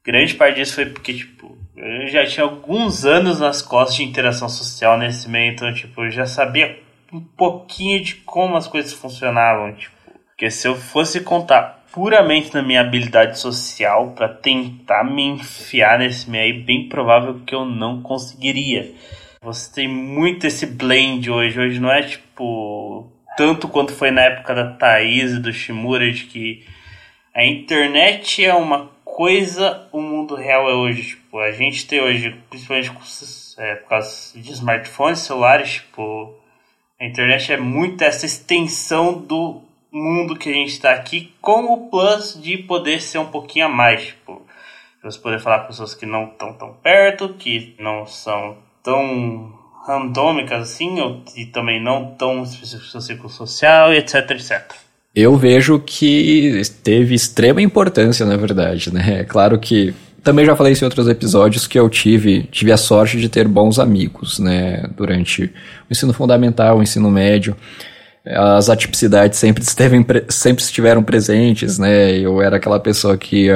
grande 0.05 0.35
parte 0.35 0.57
disso 0.57 0.75
foi 0.75 0.87
porque, 0.87 1.14
tipo, 1.14 1.57
eu 1.77 2.07
já 2.09 2.25
tinha 2.25 2.44
alguns 2.44 3.05
anos 3.05 3.40
nas 3.40 3.61
costas 3.61 3.96
de 3.96 4.05
interação 4.05 4.49
social 4.49 4.99
nesse 4.99 5.29
meio, 5.29 5.53
então, 5.53 5.72
tipo, 5.75 6.05
eu 6.05 6.11
já 6.11 6.27
sabia 6.27 6.79
um 7.12 7.20
pouquinho 7.20 8.03
de 8.03 8.14
como 8.16 8.57
as 8.57 8.66
coisas 8.66 8.92
funcionavam, 8.92 9.75
tipo, 9.75 9.94
porque 10.29 10.51
se 10.51 10.68
eu 10.68 10.77
fosse 10.77 11.20
contar 11.20 11.85
puramente 11.92 12.53
na 12.53 12.62
minha 12.62 12.83
habilidade 12.83 13.38
social 13.38 14.11
para 14.11 14.29
tentar 14.29 15.03
me 15.03 15.22
enfiar 15.22 15.99
nesse 15.99 16.29
meio, 16.29 16.62
bem 16.62 16.90
provável 16.90 17.40
que 17.46 17.55
eu 17.55 17.64
não 17.64 18.03
conseguiria. 18.03 18.92
Você 19.42 19.72
tem 19.75 19.88
muito 19.88 20.46
esse 20.46 20.66
blend 20.66 21.31
hoje. 21.31 21.59
Hoje 21.59 21.81
não 21.81 21.90
é 21.90 22.03
tipo. 22.03 23.11
Tanto 23.37 23.68
quanto 23.68 23.92
foi 23.92 24.11
na 24.11 24.22
época 24.22 24.55
da 24.55 24.72
Thaís 24.72 25.33
e 25.33 25.40
do 25.40 25.53
Shimura, 25.53 26.11
de 26.11 26.25
que 26.25 26.64
a 27.35 27.44
internet 27.44 28.42
é 28.42 28.55
uma 28.55 28.90
coisa, 29.05 29.88
o 29.92 30.01
mundo 30.01 30.35
real 30.35 30.70
é 30.70 30.75
hoje. 30.75 31.03
Tipo, 31.11 31.38
a 31.38 31.53
gente 31.53 31.87
tem 31.87 32.01
hoje, 32.01 32.35
principalmente 32.49 32.90
é, 33.59 33.75
por 33.75 33.88
causa 33.90 34.40
de 34.40 34.53
smartphones, 34.53 35.18
celulares, 35.20 35.75
tipo, 35.75 36.35
a 36.99 37.05
internet 37.05 37.53
é 37.53 37.59
muito 37.59 38.03
essa 38.03 38.25
extensão 38.25 39.18
do 39.18 39.61
mundo 39.92 40.35
que 40.35 40.49
a 40.49 40.53
gente 40.53 40.70
está 40.70 40.92
aqui, 40.92 41.35
com 41.42 41.75
o 41.75 41.90
plus 41.90 42.40
de 42.40 42.57
poder 42.57 43.03
ser 43.03 43.18
um 43.18 43.31
pouquinho 43.31 43.66
a 43.66 43.68
mais. 43.68 44.07
Tipo, 44.07 44.46
você 45.03 45.18
poder 45.18 45.38
falar 45.38 45.61
com 45.61 45.68
pessoas 45.68 45.94
que 45.94 46.05
não 46.05 46.29
estão 46.29 46.53
tão 46.53 46.72
perto, 46.75 47.35
que 47.35 47.75
não 47.79 48.07
são 48.07 48.59
tão 48.87 49.53
randômicas 49.85 50.62
assim, 50.62 51.01
ou, 51.01 51.20
e 51.37 51.44
também 51.46 51.83
não 51.83 52.14
tão 52.16 52.44
específicas 52.44 52.92
do 52.92 53.01
ciclo 53.01 53.29
social, 53.29 53.92
etc, 53.92 54.31
etc. 54.31 54.62
Eu 55.12 55.37
vejo 55.37 55.81
que 55.81 56.62
teve 56.85 57.14
extrema 57.14 57.61
importância, 57.61 58.25
na 58.25 58.37
verdade, 58.37 58.94
né? 58.94 59.20
É 59.20 59.25
claro 59.25 59.59
que 59.59 59.92
também 60.22 60.44
já 60.44 60.55
falei 60.55 60.72
isso 60.72 60.85
em 60.85 60.87
outros 60.87 61.09
episódios 61.09 61.66
que 61.66 61.79
eu 61.79 61.88
tive, 61.88 62.44
tive 62.44 62.70
a 62.70 62.77
sorte 62.77 63.18
de 63.18 63.29
ter 63.29 63.49
bons 63.49 63.79
amigos, 63.79 64.38
né, 64.38 64.85
durante 64.96 65.44
o 65.44 65.51
ensino 65.92 66.12
fundamental, 66.12 66.79
o 66.79 66.83
ensino 66.83 67.11
médio. 67.11 67.57
As 68.25 68.68
atipicidades 68.68 69.38
sempre, 69.38 69.62
esteve, 69.62 70.05
sempre 70.29 70.62
estiveram 70.62 71.03
presentes, 71.03 71.79
né? 71.79 72.18
Eu 72.18 72.42
era 72.42 72.57
aquela 72.57 72.81
pessoa 72.81 73.16
que 73.16 73.49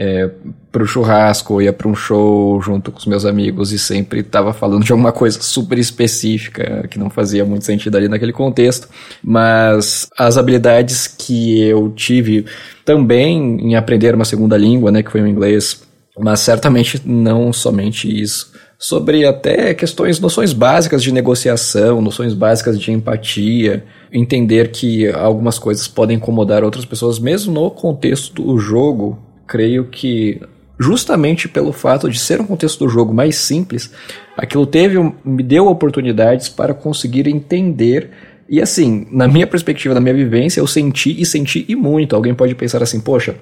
é, 0.00 0.30
pro 0.78 0.86
churrasco, 0.86 1.60
ia 1.60 1.72
para 1.72 1.88
um 1.88 1.94
show 1.94 2.62
junto 2.62 2.92
com 2.92 2.98
os 2.98 3.06
meus 3.06 3.24
amigos 3.24 3.72
e 3.72 3.78
sempre 3.80 4.20
estava 4.20 4.52
falando 4.52 4.84
de 4.84 4.92
alguma 4.92 5.10
coisa 5.10 5.42
super 5.42 5.76
específica 5.76 6.86
que 6.88 7.00
não 7.00 7.10
fazia 7.10 7.44
muito 7.44 7.64
sentido 7.64 7.96
ali 7.96 8.06
naquele 8.06 8.32
contexto, 8.32 8.88
mas 9.20 10.08
as 10.16 10.36
habilidades 10.36 11.08
que 11.08 11.60
eu 11.62 11.90
tive 11.90 12.46
também 12.84 13.58
em 13.60 13.74
aprender 13.74 14.14
uma 14.14 14.24
segunda 14.24 14.56
língua, 14.56 14.92
né, 14.92 15.02
que 15.02 15.10
foi 15.10 15.20
o 15.20 15.26
inglês, 15.26 15.82
mas 16.16 16.38
certamente 16.38 17.02
não 17.04 17.52
somente 17.52 18.08
isso, 18.08 18.52
sobre 18.78 19.26
até 19.26 19.74
questões, 19.74 20.20
noções 20.20 20.52
básicas 20.52 21.02
de 21.02 21.10
negociação, 21.10 22.00
noções 22.00 22.34
básicas 22.34 22.78
de 22.78 22.92
empatia, 22.92 23.84
entender 24.12 24.70
que 24.70 25.08
algumas 25.10 25.58
coisas 25.58 25.88
podem 25.88 26.18
incomodar 26.18 26.62
outras 26.62 26.84
pessoas, 26.84 27.18
mesmo 27.18 27.52
no 27.52 27.68
contexto 27.68 28.40
do 28.40 28.56
jogo, 28.58 29.18
creio 29.44 29.86
que 29.86 30.40
justamente 30.78 31.48
pelo 31.48 31.72
fato 31.72 32.08
de 32.08 32.18
ser 32.18 32.40
um 32.40 32.46
contexto 32.46 32.84
do 32.84 32.88
jogo 32.88 33.12
mais 33.12 33.36
simples, 33.36 33.92
aquilo 34.36 34.66
teve 34.66 34.98
me 35.24 35.42
deu 35.42 35.66
oportunidades 35.66 36.48
para 36.48 36.72
conseguir 36.72 37.26
entender 37.26 38.10
e 38.48 38.62
assim, 38.62 39.06
na 39.10 39.28
minha 39.28 39.46
perspectiva, 39.46 39.94
na 39.94 40.00
minha 40.00 40.14
vivência, 40.14 40.60
eu 40.60 40.66
senti 40.66 41.20
e 41.20 41.26
senti 41.26 41.66
e 41.68 41.76
muito. 41.76 42.16
Alguém 42.16 42.34
pode 42.34 42.54
pensar 42.54 42.82
assim, 42.82 42.98
poxa, 42.98 43.34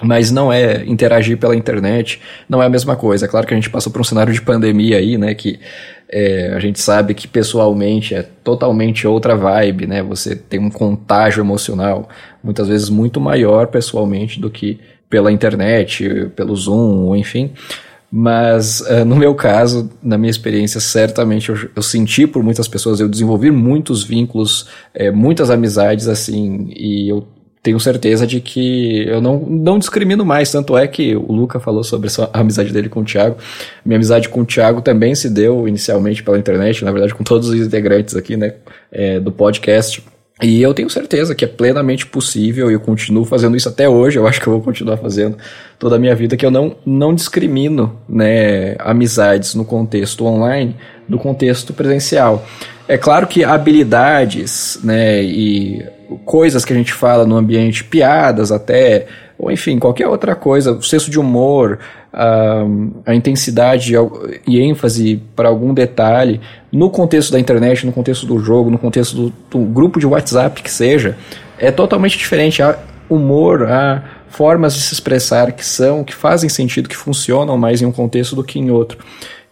mas 0.00 0.30
não 0.30 0.52
é 0.52 0.84
interagir 0.86 1.36
pela 1.38 1.56
internet, 1.56 2.20
não 2.48 2.62
é 2.62 2.66
a 2.66 2.68
mesma 2.68 2.94
coisa. 2.94 3.26
Claro 3.26 3.46
que 3.46 3.54
a 3.54 3.56
gente 3.56 3.70
passou 3.70 3.92
por 3.92 4.00
um 4.00 4.04
cenário 4.04 4.32
de 4.32 4.40
pandemia 4.40 4.98
aí, 4.98 5.18
né, 5.18 5.34
que 5.34 5.58
é, 6.08 6.52
a 6.54 6.60
gente 6.60 6.78
sabe 6.80 7.14
que 7.14 7.26
pessoalmente 7.26 8.14
é 8.14 8.22
totalmente 8.22 9.06
outra 9.06 9.34
vibe, 9.34 9.86
né, 9.86 10.02
você 10.02 10.36
tem 10.36 10.60
um 10.60 10.70
contágio 10.70 11.40
emocional 11.40 12.08
muitas 12.42 12.68
vezes 12.68 12.88
muito 12.88 13.20
maior 13.20 13.68
pessoalmente 13.68 14.38
do 14.38 14.50
que 14.50 14.78
pela 15.14 15.30
internet, 15.30 16.32
pelo 16.34 16.56
Zoom, 16.56 17.14
enfim. 17.14 17.52
Mas 18.10 18.80
uh, 18.80 19.04
no 19.04 19.14
meu 19.14 19.32
caso, 19.32 19.88
na 20.02 20.18
minha 20.18 20.30
experiência, 20.30 20.80
certamente 20.80 21.50
eu, 21.50 21.70
eu, 21.76 21.82
senti 21.84 22.26
por 22.26 22.42
muitas 22.42 22.66
pessoas, 22.66 22.98
eu 22.98 23.08
desenvolvi 23.08 23.48
muitos 23.52 24.02
vínculos, 24.02 24.66
é, 24.92 25.12
muitas 25.12 25.50
amizades, 25.50 26.08
assim, 26.08 26.68
e 26.74 27.08
eu 27.08 27.28
tenho 27.62 27.78
certeza 27.78 28.26
de 28.26 28.40
que 28.40 29.06
eu 29.06 29.20
não, 29.20 29.38
não 29.38 29.78
discrimino 29.78 30.24
mais. 30.24 30.50
Tanto 30.50 30.76
é 30.76 30.88
que 30.88 31.14
o 31.14 31.30
Luca 31.32 31.60
falou 31.60 31.84
sobre 31.84 32.10
a 32.18 32.28
amizade 32.40 32.72
dele 32.72 32.88
com 32.88 33.02
o 33.02 33.04
Thiago. 33.04 33.36
Minha 33.86 33.98
amizade 33.98 34.28
com 34.28 34.40
o 34.40 34.44
Thiago 34.44 34.82
também 34.82 35.14
se 35.14 35.30
deu 35.30 35.68
inicialmente 35.68 36.24
pela 36.24 36.36
internet, 36.36 36.84
na 36.84 36.90
verdade, 36.90 37.14
com 37.14 37.22
todos 37.22 37.50
os 37.50 37.54
integrantes 37.54 38.16
aqui, 38.16 38.36
né, 38.36 38.54
é, 38.90 39.20
do 39.20 39.30
podcast. 39.30 40.02
E 40.42 40.60
eu 40.60 40.74
tenho 40.74 40.90
certeza 40.90 41.34
que 41.34 41.44
é 41.44 41.48
plenamente 41.48 42.06
possível 42.06 42.68
e 42.68 42.74
eu 42.74 42.80
continuo 42.80 43.24
fazendo 43.24 43.56
isso 43.56 43.68
até 43.68 43.88
hoje. 43.88 44.18
Eu 44.18 44.26
acho 44.26 44.40
que 44.40 44.46
eu 44.46 44.52
vou 44.52 44.62
continuar 44.62 44.96
fazendo 44.96 45.38
toda 45.78 45.94
a 45.94 45.98
minha 45.98 46.14
vida 46.14 46.36
que 46.36 46.44
eu 46.44 46.50
não, 46.50 46.76
não 46.84 47.14
discrimino 47.14 47.96
né, 48.08 48.74
amizades 48.80 49.54
no 49.54 49.64
contexto 49.64 50.26
online 50.26 50.76
do 51.08 51.18
contexto 51.18 51.72
presencial. 51.72 52.44
É 52.88 52.98
claro 52.98 53.28
que 53.28 53.44
habilidades 53.44 54.80
né, 54.82 55.22
e 55.22 55.86
coisas 56.24 56.64
que 56.64 56.72
a 56.72 56.76
gente 56.76 56.92
fala 56.92 57.24
no 57.24 57.36
ambiente, 57.36 57.84
piadas 57.84 58.50
até, 58.50 59.06
ou 59.38 59.50
enfim, 59.50 59.78
qualquer 59.78 60.06
outra 60.06 60.34
coisa, 60.34 60.72
o 60.72 60.82
senso 60.82 61.10
de 61.10 61.18
humor, 61.18 61.78
a, 62.12 62.64
a 63.06 63.14
intensidade 63.14 63.94
e 64.46 64.60
ênfase 64.60 65.20
para 65.34 65.48
algum 65.48 65.74
detalhe 65.74 66.40
no 66.70 66.88
contexto 66.90 67.32
da 67.32 67.40
internet, 67.40 67.84
no 67.84 67.92
contexto 67.92 68.26
do 68.26 68.38
jogo, 68.38 68.70
no 68.70 68.78
contexto 68.78 69.14
do, 69.14 69.32
do 69.50 69.58
grupo 69.58 69.98
de 69.98 70.06
WhatsApp 70.06 70.62
que 70.62 70.70
seja, 70.70 71.16
é 71.58 71.70
totalmente 71.70 72.16
diferente. 72.16 72.62
Há 72.62 72.78
humor, 73.08 73.64
há 73.64 74.02
formas 74.28 74.74
de 74.74 74.80
se 74.80 74.94
expressar 74.94 75.52
que 75.52 75.64
são, 75.64 76.02
que 76.02 76.14
fazem 76.14 76.48
sentido, 76.48 76.88
que 76.88 76.96
funcionam 76.96 77.56
mais 77.56 77.82
em 77.82 77.86
um 77.86 77.92
contexto 77.92 78.34
do 78.34 78.44
que 78.44 78.58
em 78.58 78.70
outro. 78.70 78.98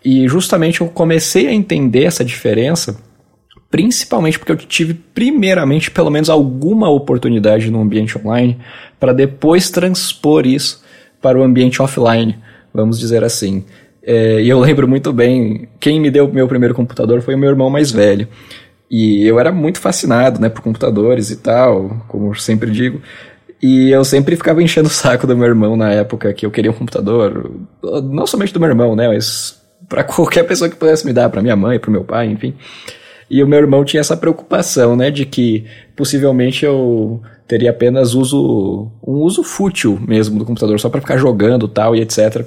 E 0.05 0.27
justamente 0.27 0.81
eu 0.81 0.88
comecei 0.88 1.47
a 1.47 1.53
entender 1.53 2.05
essa 2.05 2.25
diferença, 2.25 2.97
principalmente 3.73 4.39
porque 4.39 4.53
eu 4.53 4.57
tive 4.57 4.95
primeiramente 4.95 5.91
pelo 5.91 6.11
menos 6.11 6.31
alguma 6.31 6.89
oportunidade 6.89 7.73
no 7.73 7.81
ambiente 7.81 8.17
online 8.17 8.57
para 9.01 9.13
depois 9.13 9.69
transpor 9.71 10.47
isso 10.47 10.85
para 11.21 11.37
o 11.37 11.43
ambiente 11.43 11.83
offline 11.83 12.39
vamos 12.73 12.99
dizer 12.99 13.23
assim. 13.25 13.65
É, 14.03 14.41
e 14.41 14.49
eu 14.49 14.59
lembro 14.59 14.89
muito 14.89 15.13
bem, 15.13 15.69
quem 15.79 16.01
me 16.01 16.11
deu 16.11 16.27
o 16.27 16.33
meu 16.33 16.49
primeiro 16.49 16.75
computador 16.75 17.21
foi 17.23 17.35
o 17.35 17.39
meu 17.39 17.51
irmão 17.51 17.71
mais 17.71 17.93
velho. 17.93 18.27
E 18.91 19.27
eu 19.27 19.41
era 19.41 19.51
muito 19.51 19.81
fascinado, 19.81 20.41
né, 20.41 20.49
por 20.49 20.61
computadores 20.61 21.31
e 21.31 21.37
tal, 21.37 22.05
como 22.09 22.35
sempre 22.35 22.71
digo. 22.71 23.01
E 23.61 23.91
eu 23.91 24.05
sempre 24.05 24.37
ficava 24.37 24.63
enchendo 24.63 24.89
o 24.89 24.93
saco 24.93 25.27
do 25.27 25.37
meu 25.37 25.47
irmão 25.47 25.77
na 25.77 25.91
época 25.93 26.33
que 26.35 26.45
eu 26.45 26.51
queria 26.51 26.71
um 26.71 26.75
computador, 26.75 27.51
não 28.05 28.27
somente 28.27 28.53
do 28.53 28.61
meu 28.61 28.69
irmão, 28.69 28.97
né, 28.97 29.09
mas 29.09 29.61
para 29.89 30.03
qualquer 30.05 30.45
pessoa 30.45 30.69
que 30.69 30.77
pudesse 30.77 31.07
me 31.07 31.13
dar, 31.13 31.31
para 31.31 31.43
minha 31.43 31.57
mãe, 31.57 31.79
para 31.79 31.91
meu 31.91 32.05
pai, 32.05 32.27
enfim. 32.27 32.55
E 33.33 33.42
o 33.42 33.49
meu 33.49 33.59
irmão 33.59 33.83
tinha 33.83 34.03
essa 34.03 34.14
preocupação, 34.14 34.95
né, 34.95 35.11
de 35.11 35.25
que 35.25 35.64
possivelmente 35.97 36.66
eu 36.66 37.23
teria 37.49 37.71
apenas 37.71 38.12
uso 38.12 38.90
um 39.03 39.14
uso 39.23 39.42
fútil 39.42 39.99
mesmo 40.07 40.38
do 40.38 40.45
computador, 40.45 40.79
só 40.79 40.90
para 40.90 41.01
ficar 41.01 41.16
jogando, 41.16 41.66
tal 41.66 41.97
e 41.97 42.03
etc. 42.03 42.45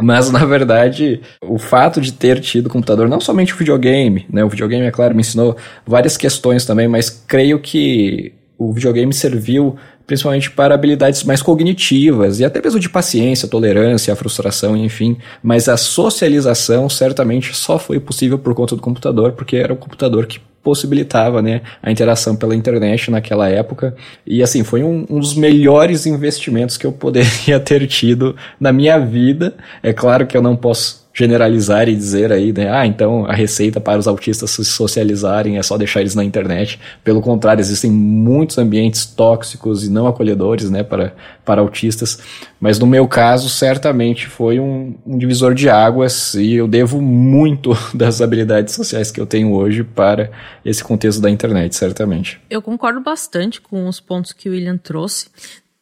Mas, 0.00 0.30
na 0.30 0.44
verdade, 0.44 1.20
o 1.42 1.58
fato 1.58 2.00
de 2.00 2.12
ter 2.12 2.38
tido 2.38 2.70
computador, 2.70 3.08
não 3.08 3.20
somente 3.20 3.52
o 3.52 3.56
videogame, 3.56 4.26
né? 4.32 4.44
O 4.44 4.48
videogame, 4.48 4.86
é 4.86 4.92
claro, 4.92 5.12
me 5.12 5.22
ensinou 5.22 5.56
várias 5.84 6.16
questões 6.16 6.64
também, 6.64 6.86
mas 6.86 7.10
creio 7.10 7.58
que 7.58 8.32
o 8.56 8.72
videogame 8.72 9.12
serviu 9.12 9.74
principalmente 10.08 10.50
para 10.50 10.74
habilidades 10.74 11.22
mais 11.22 11.42
cognitivas 11.42 12.40
e 12.40 12.44
até 12.44 12.62
mesmo 12.62 12.80
de 12.80 12.88
paciência, 12.88 13.46
tolerância, 13.46 14.16
frustração, 14.16 14.74
enfim. 14.74 15.18
Mas 15.42 15.68
a 15.68 15.76
socialização 15.76 16.88
certamente 16.88 17.54
só 17.54 17.78
foi 17.78 18.00
possível 18.00 18.38
por 18.38 18.54
conta 18.54 18.74
do 18.74 18.80
computador, 18.80 19.32
porque 19.32 19.56
era 19.56 19.72
o 19.72 19.76
computador 19.76 20.26
que 20.26 20.40
possibilitava 20.62 21.42
né, 21.42 21.60
a 21.82 21.90
interação 21.90 22.34
pela 22.34 22.56
internet 22.56 23.10
naquela 23.10 23.50
época. 23.50 23.94
E 24.26 24.42
assim, 24.42 24.64
foi 24.64 24.82
um, 24.82 25.06
um, 25.10 25.20
dos 25.20 25.34
melhores 25.34 26.06
investimentos 26.06 26.78
que 26.78 26.86
eu 26.86 26.92
poderia 26.92 27.60
ter 27.60 27.86
tido 27.86 28.34
na 28.58 28.72
minha 28.72 28.98
vida. 28.98 29.54
É 29.82 29.92
claro 29.92 30.26
que 30.26 30.36
eu 30.36 30.42
não 30.42 30.56
posso 30.56 31.06
generalizar 31.18 31.88
e 31.88 31.96
dizer 31.96 32.30
aí, 32.30 32.52
né, 32.52 32.70
ah, 32.70 32.86
então 32.86 33.26
a 33.26 33.32
receita 33.32 33.80
para 33.80 33.98
os 33.98 34.06
autistas 34.06 34.52
se 34.52 34.64
socializarem 34.64 35.58
é 35.58 35.62
só 35.64 35.76
deixar 35.76 36.00
eles 36.00 36.14
na 36.14 36.22
internet. 36.22 36.78
Pelo 37.02 37.20
contrário, 37.20 37.60
existem 37.60 37.90
muitos 37.90 38.56
ambientes 38.56 39.04
tóxicos 39.04 39.84
e 39.84 39.90
não 39.90 40.06
acolhedores, 40.06 40.70
né, 40.70 40.84
para, 40.84 41.12
para 41.44 41.60
autistas. 41.60 42.20
Mas 42.60 42.78
no 42.78 42.86
meu 42.86 43.08
caso, 43.08 43.48
certamente 43.48 44.28
foi 44.28 44.60
um, 44.60 44.94
um 45.04 45.18
divisor 45.18 45.54
de 45.54 45.68
águas 45.68 46.34
e 46.34 46.54
eu 46.54 46.68
devo 46.68 47.02
muito 47.02 47.76
das 47.92 48.20
habilidades 48.20 48.74
sociais 48.74 49.10
que 49.10 49.20
eu 49.20 49.26
tenho 49.26 49.52
hoje 49.52 49.82
para 49.82 50.30
esse 50.64 50.84
contexto 50.84 51.20
da 51.20 51.28
internet, 51.28 51.74
certamente. 51.74 52.40
Eu 52.48 52.62
concordo 52.62 53.00
bastante 53.00 53.60
com 53.60 53.88
os 53.88 53.98
pontos 53.98 54.32
que 54.32 54.48
o 54.48 54.52
William 54.52 54.76
trouxe 54.76 55.26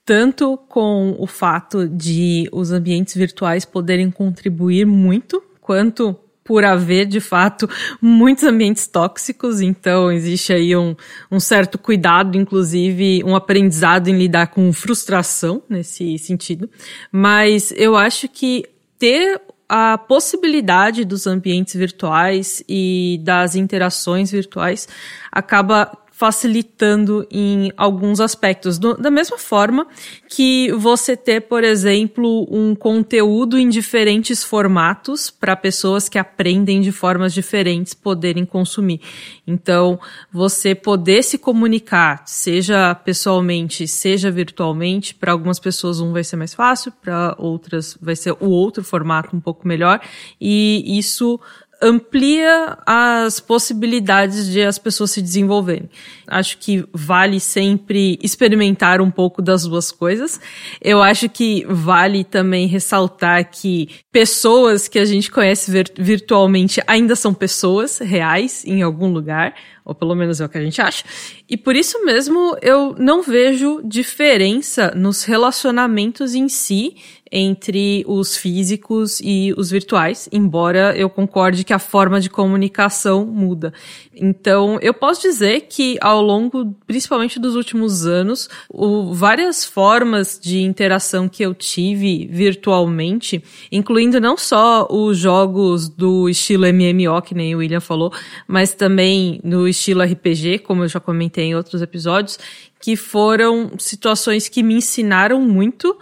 tanto 0.06 0.56
com 0.68 1.16
o 1.18 1.26
fato 1.26 1.88
de 1.88 2.48
os 2.52 2.70
ambientes 2.70 3.16
virtuais 3.16 3.64
poderem 3.64 4.08
contribuir 4.08 4.86
muito, 4.86 5.42
quanto 5.60 6.16
por 6.44 6.64
haver, 6.64 7.06
de 7.06 7.18
fato, 7.18 7.68
muitos 8.00 8.44
ambientes 8.44 8.86
tóxicos, 8.86 9.60
então 9.60 10.12
existe 10.12 10.52
aí 10.52 10.76
um, 10.76 10.94
um 11.28 11.40
certo 11.40 11.76
cuidado, 11.76 12.38
inclusive 12.38 13.20
um 13.24 13.34
aprendizado 13.34 14.06
em 14.06 14.16
lidar 14.16 14.46
com 14.46 14.72
frustração 14.72 15.60
nesse 15.68 16.16
sentido. 16.18 16.70
Mas 17.10 17.74
eu 17.76 17.96
acho 17.96 18.28
que 18.28 18.64
ter 18.96 19.40
a 19.68 19.98
possibilidade 19.98 21.04
dos 21.04 21.26
ambientes 21.26 21.74
virtuais 21.74 22.62
e 22.68 23.20
das 23.24 23.56
interações 23.56 24.30
virtuais 24.30 24.88
acaba 25.32 26.05
facilitando 26.16 27.26
em 27.30 27.70
alguns 27.76 28.20
aspectos. 28.20 28.78
Do, 28.78 28.94
da 28.94 29.10
mesma 29.10 29.36
forma 29.36 29.86
que 30.30 30.72
você 30.72 31.14
ter, 31.14 31.42
por 31.42 31.62
exemplo, 31.62 32.48
um 32.50 32.74
conteúdo 32.74 33.58
em 33.58 33.68
diferentes 33.68 34.42
formatos 34.42 35.30
para 35.30 35.54
pessoas 35.54 36.08
que 36.08 36.18
aprendem 36.18 36.80
de 36.80 36.90
formas 36.90 37.34
diferentes 37.34 37.92
poderem 37.92 38.46
consumir. 38.46 39.02
Então, 39.46 40.00
você 40.32 40.74
poder 40.74 41.22
se 41.22 41.36
comunicar, 41.36 42.22
seja 42.24 42.94
pessoalmente, 42.94 43.86
seja 43.86 44.30
virtualmente, 44.30 45.14
para 45.14 45.32
algumas 45.32 45.58
pessoas 45.58 46.00
um 46.00 46.14
vai 46.14 46.24
ser 46.24 46.36
mais 46.36 46.54
fácil, 46.54 46.92
para 46.92 47.36
outras 47.38 47.94
vai 48.00 48.16
ser 48.16 48.32
o 48.40 48.48
outro 48.48 48.82
formato 48.82 49.36
um 49.36 49.40
pouco 49.40 49.68
melhor, 49.68 50.00
e 50.40 50.98
isso 50.98 51.38
amplia 51.82 52.78
as 52.86 53.38
possibilidades 53.38 54.48
de 54.48 54.62
as 54.62 54.78
pessoas 54.78 55.10
se 55.10 55.20
desenvolverem. 55.20 55.90
Acho 56.26 56.58
que 56.58 56.84
vale 56.92 57.38
sempre 57.38 58.18
experimentar 58.22 59.00
um 59.00 59.10
pouco 59.10 59.42
das 59.42 59.64
duas 59.64 59.92
coisas. 59.92 60.40
Eu 60.80 61.02
acho 61.02 61.28
que 61.28 61.64
vale 61.68 62.24
também 62.24 62.66
ressaltar 62.66 63.50
que 63.50 63.88
pessoas 64.10 64.88
que 64.88 64.98
a 64.98 65.04
gente 65.04 65.30
conhece 65.30 65.70
virtualmente 65.98 66.80
ainda 66.86 67.14
são 67.14 67.34
pessoas 67.34 67.98
reais 67.98 68.64
em 68.64 68.82
algum 68.82 69.12
lugar, 69.12 69.54
ou 69.84 69.94
pelo 69.94 70.14
menos 70.14 70.40
é 70.40 70.44
o 70.44 70.48
que 70.48 70.58
a 70.58 70.62
gente 70.62 70.80
acha. 70.80 71.04
E 71.48 71.56
por 71.56 71.76
isso 71.76 72.04
mesmo 72.04 72.56
eu 72.62 72.94
não 72.98 73.22
vejo 73.22 73.80
diferença 73.84 74.92
nos 74.96 75.24
relacionamentos 75.24 76.34
em 76.34 76.48
si 76.48 76.96
entre 77.30 78.04
os 78.06 78.36
físicos 78.36 79.20
e 79.20 79.52
os 79.56 79.70
virtuais, 79.70 80.28
embora 80.30 80.96
eu 80.96 81.10
concorde 81.10 81.64
que 81.64 81.72
a 81.72 81.78
forma 81.78 82.20
de 82.20 82.30
comunicação 82.30 83.26
muda. 83.26 83.72
Então, 84.14 84.78
eu 84.80 84.94
posso 84.94 85.22
dizer 85.22 85.62
que 85.62 85.98
ao 86.00 86.22
longo, 86.22 86.74
principalmente 86.86 87.38
dos 87.38 87.54
últimos 87.54 88.06
anos, 88.06 88.48
o, 88.68 89.12
várias 89.12 89.64
formas 89.64 90.38
de 90.40 90.62
interação 90.62 91.28
que 91.28 91.42
eu 91.42 91.54
tive 91.54 92.26
virtualmente, 92.30 93.42
incluindo 93.70 94.20
não 94.20 94.36
só 94.36 94.86
os 94.90 95.18
jogos 95.18 95.88
do 95.88 96.28
estilo 96.28 96.66
MMO, 96.66 97.20
que 97.22 97.34
nem 97.34 97.54
o 97.54 97.58
William 97.58 97.80
falou, 97.80 98.12
mas 98.46 98.72
também 98.72 99.40
no 99.42 99.66
estilo 99.68 100.02
RPG, 100.02 100.60
como 100.60 100.84
eu 100.84 100.88
já 100.88 101.00
comentei 101.00 101.46
em 101.46 101.56
outros 101.56 101.82
episódios, 101.82 102.38
que 102.80 102.94
foram 102.94 103.72
situações 103.78 104.48
que 104.48 104.62
me 104.62 104.74
ensinaram 104.74 105.40
muito 105.40 105.98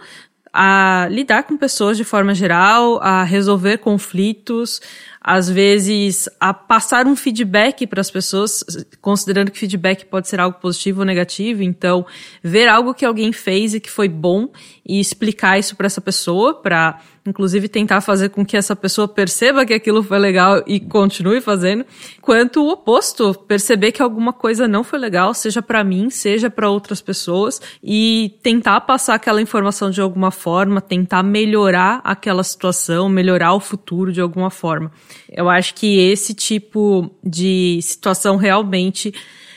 a 0.57 1.09
lidar 1.11 1.43
com 1.43 1.57
pessoas 1.57 1.97
de 1.97 2.05
forma 2.05 2.33
geral, 2.33 2.97
a 3.03 3.23
resolver 3.23 3.79
conflitos, 3.79 4.81
às 5.19 5.49
vezes 5.49 6.29
a 6.39 6.53
passar 6.53 7.07
um 7.07 7.13
feedback 7.13 7.85
para 7.85 7.99
as 7.99 8.09
pessoas, 8.09 8.63
considerando 9.01 9.51
que 9.51 9.59
feedback 9.59 10.05
pode 10.05 10.29
ser 10.29 10.39
algo 10.39 10.57
positivo 10.57 11.01
ou 11.01 11.05
negativo, 11.05 11.61
então 11.61 12.05
ver 12.41 12.69
algo 12.69 12.93
que 12.93 13.03
alguém 13.03 13.33
fez 13.33 13.73
e 13.73 13.81
que 13.81 13.91
foi 13.91 14.07
bom 14.07 14.47
e 14.85 14.97
explicar 14.97 15.59
isso 15.59 15.75
para 15.75 15.87
essa 15.87 15.99
pessoa, 15.99 16.53
para 16.61 17.01
inclusive 17.25 17.67
tentar 17.67 18.01
fazer 18.01 18.29
com 18.29 18.45
que 18.45 18.55
essa 18.55 18.75
pessoa 18.75 19.07
perceba 19.07 19.65
que 19.65 19.73
aquilo 19.73 20.03
foi 20.03 20.19
legal 20.19 20.63
e 20.67 20.79
continue 20.79 21.41
fazendo, 21.41 21.85
quanto 22.21 22.61
o 22.61 22.69
oposto, 22.69 23.33
perceber 23.33 23.91
que 23.91 24.01
alguma 24.01 24.31
coisa 24.31 24.67
não 24.67 24.83
foi 24.83 24.99
legal, 24.99 25.33
seja 25.33 25.61
para 25.61 25.83
mim, 25.83 26.09
seja 26.09 26.49
para 26.49 26.69
outras 26.69 27.01
pessoas 27.01 27.59
e 27.83 28.37
tentar 28.43 28.81
passar 28.81 29.15
aquela 29.15 29.41
informação 29.41 29.89
de 29.89 30.01
alguma 30.01 30.29
forma, 30.29 30.79
tentar 30.79 31.23
melhorar 31.23 31.99
aquela 32.03 32.43
situação, 32.43 33.09
melhorar 33.09 33.53
o 33.53 33.59
futuro 33.59 34.13
de 34.13 34.21
alguma 34.21 34.51
forma. 34.51 34.91
Eu 35.29 35.49
acho 35.49 35.73
que 35.73 35.97
esse 35.97 36.33
tipo 36.33 37.09
de 37.23 37.79
situação 37.81 38.35
realmente 38.37 39.13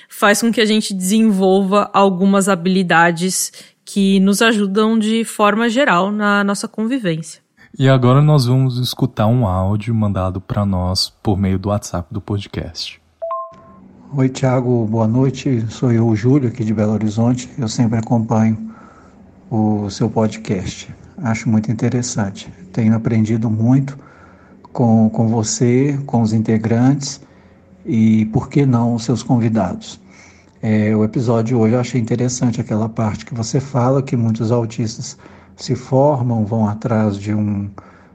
faz 0.08 0.40
com 0.40 0.50
que 0.50 0.60
a 0.60 0.64
gente 0.64 0.94
desenvolva 0.94 1.90
algumas 1.92 2.48
habilidades 2.48 3.52
que 3.84 4.20
nos 4.20 4.42
ajudam 4.42 4.98
de 4.98 5.22
forma 5.24 5.68
geral 5.68 6.10
na 6.10 6.42
nossa 6.42 6.66
convivência. 6.66 7.47
E 7.78 7.88
agora 7.88 8.20
nós 8.20 8.44
vamos 8.44 8.76
escutar 8.78 9.28
um 9.28 9.46
áudio 9.46 9.94
mandado 9.94 10.40
para 10.40 10.66
nós 10.66 11.10
por 11.22 11.38
meio 11.38 11.60
do 11.60 11.68
WhatsApp 11.68 12.12
do 12.12 12.20
podcast. 12.20 13.00
Oi, 14.12 14.28
Thiago, 14.28 14.84
boa 14.84 15.06
noite. 15.06 15.64
Sou 15.68 15.92
eu, 15.92 16.08
o 16.08 16.16
Júlio, 16.16 16.48
aqui 16.48 16.64
de 16.64 16.74
Belo 16.74 16.94
Horizonte. 16.94 17.48
Eu 17.56 17.68
sempre 17.68 17.96
acompanho 17.96 18.74
o 19.48 19.88
seu 19.90 20.10
podcast. 20.10 20.92
Acho 21.18 21.48
muito 21.48 21.70
interessante. 21.70 22.52
Tenho 22.72 22.96
aprendido 22.96 23.48
muito 23.48 23.96
com, 24.72 25.08
com 25.08 25.28
você, 25.28 25.96
com 26.04 26.20
os 26.20 26.32
integrantes 26.32 27.20
e, 27.86 28.24
por 28.32 28.48
que 28.48 28.66
não, 28.66 28.96
os 28.96 29.04
seus 29.04 29.22
convidados. 29.22 30.00
É, 30.60 30.96
o 30.96 31.04
episódio 31.04 31.56
hoje 31.60 31.74
eu 31.74 31.80
achei 31.80 32.00
interessante 32.00 32.60
aquela 32.60 32.88
parte 32.88 33.24
que 33.24 33.32
você 33.32 33.60
fala 33.60 34.02
que 34.02 34.16
muitos 34.16 34.50
autistas 34.50 35.16
se 35.58 35.74
formam, 35.74 36.46
vão 36.46 36.66
atrás 36.66 37.18
de, 37.18 37.34
um, 37.34 37.68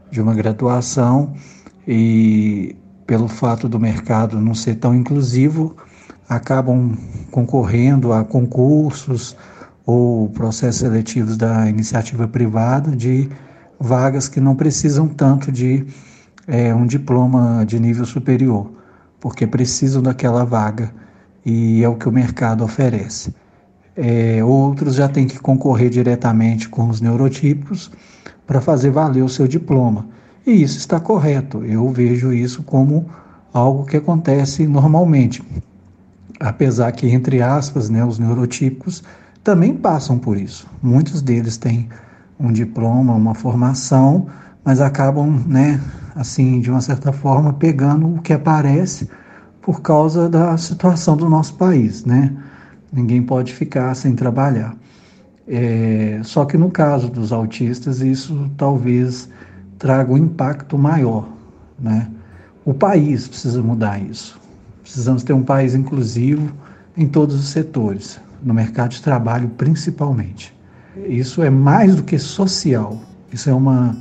de 0.10 0.22
uma 0.22 0.34
graduação 0.34 1.34
e, 1.88 2.76
pelo 3.06 3.28
fato 3.28 3.68
do 3.68 3.80
mercado 3.80 4.40
não 4.40 4.56
ser 4.56 4.76
tão 4.76 4.96
inclusivo, 4.96 5.76
acabam 6.28 6.98
concorrendo 7.30 8.14
a 8.14 8.24
concursos 8.24 9.36
ou 9.86 10.30
processos 10.30 10.80
seletivos 10.80 11.36
da 11.36 11.70
iniciativa 11.70 12.28
privada 12.28 12.96
de 12.96 13.30
vagas 13.78 14.30
que 14.30 14.40
não 14.40 14.56
precisam 14.56 15.10
tanto 15.10 15.52
de 15.52 15.86
é, 16.48 16.74
um 16.74 16.88
diploma 16.88 17.66
de 17.66 17.78
nível 17.78 18.06
superior, 18.06 18.72
porque 19.20 19.46
precisam 19.46 20.02
daquela 20.02 20.46
vaga 20.46 20.94
e 21.46 21.84
é 21.84 21.90
o 21.90 21.96
que 21.96 22.08
o 22.08 22.12
mercado 22.12 22.64
oferece. 22.64 23.36
É, 23.96 24.44
outros 24.44 24.96
já 24.96 25.08
têm 25.08 25.28
que 25.28 25.40
concorrer 25.40 25.90
diretamente 25.90 26.68
com 26.68 26.90
os 26.90 27.00
neurotípicos 27.00 27.92
para 28.48 28.60
fazer 28.60 28.90
valer 28.90 29.24
o 29.24 29.30
seu 29.30 29.48
diploma. 29.48 30.08
E 30.46 30.52
isso 30.52 30.78
está 30.78 31.00
correto. 31.00 31.64
Eu 31.64 31.90
vejo 31.90 32.34
isso 32.34 32.64
como 32.64 33.06
algo 33.54 33.86
que 33.86 33.98
acontece 33.98 34.66
normalmente. 34.68 35.44
Apesar 36.40 36.92
que, 36.92 37.08
entre 37.08 37.42
aspas, 37.42 37.90
né, 37.90 38.04
os 38.04 38.20
neurotípicos 38.20 39.04
também 39.44 39.76
passam 39.76 40.18
por 40.18 40.38
isso. 40.38 40.68
Muitos 40.82 41.22
deles 41.22 41.58
têm 41.58 41.88
um 42.40 42.52
diploma, 42.52 43.14
uma 43.14 43.36
formação, 43.36 44.28
mas 44.66 44.82
acabam, 44.82 45.44
né, 45.48 45.80
assim, 46.16 46.60
de 46.60 46.70
uma 46.70 46.82
certa 46.82 47.12
forma, 47.12 47.54
pegando 47.54 48.16
o 48.16 48.22
que 48.22 48.34
aparece 48.34 49.10
por 49.62 49.82
causa 49.82 50.28
da 50.28 50.58
situação 50.58 51.16
do 51.16 51.30
nosso 51.30 51.56
país, 51.56 52.04
né? 52.04 52.36
Ninguém 52.94 53.24
pode 53.24 53.52
ficar 53.52 53.96
sem 53.96 54.16
trabalhar. 54.16 54.78
É, 55.48 56.22
só 56.24 56.46
que 56.46 56.56
no 56.56 56.70
caso 56.70 57.10
dos 57.10 57.32
autistas, 57.32 58.02
isso 58.02 58.52
talvez 58.56 59.28
traga 59.80 60.14
um 60.14 60.18
impacto 60.18 60.78
maior. 60.78 61.28
Né? 61.80 62.08
O 62.64 62.72
país 62.72 63.28
precisa 63.28 63.64
mudar 63.64 64.00
isso. 64.00 64.40
Precisamos 64.84 65.24
ter 65.24 65.34
um 65.34 65.42
país 65.42 65.74
inclusivo 65.74 66.54
em 66.96 67.08
todos 67.08 67.36
os 67.36 67.48
setores, 67.48 68.22
no 68.44 68.54
mercado 68.54 68.92
de 68.92 69.02
trabalho 69.02 69.50
principalmente. 69.58 70.56
Isso 71.08 71.42
é 71.42 71.50
mais 71.50 71.96
do 71.96 72.04
que 72.04 72.20
social, 72.20 73.02
isso 73.32 73.50
é 73.50 73.54
uma, 73.54 73.98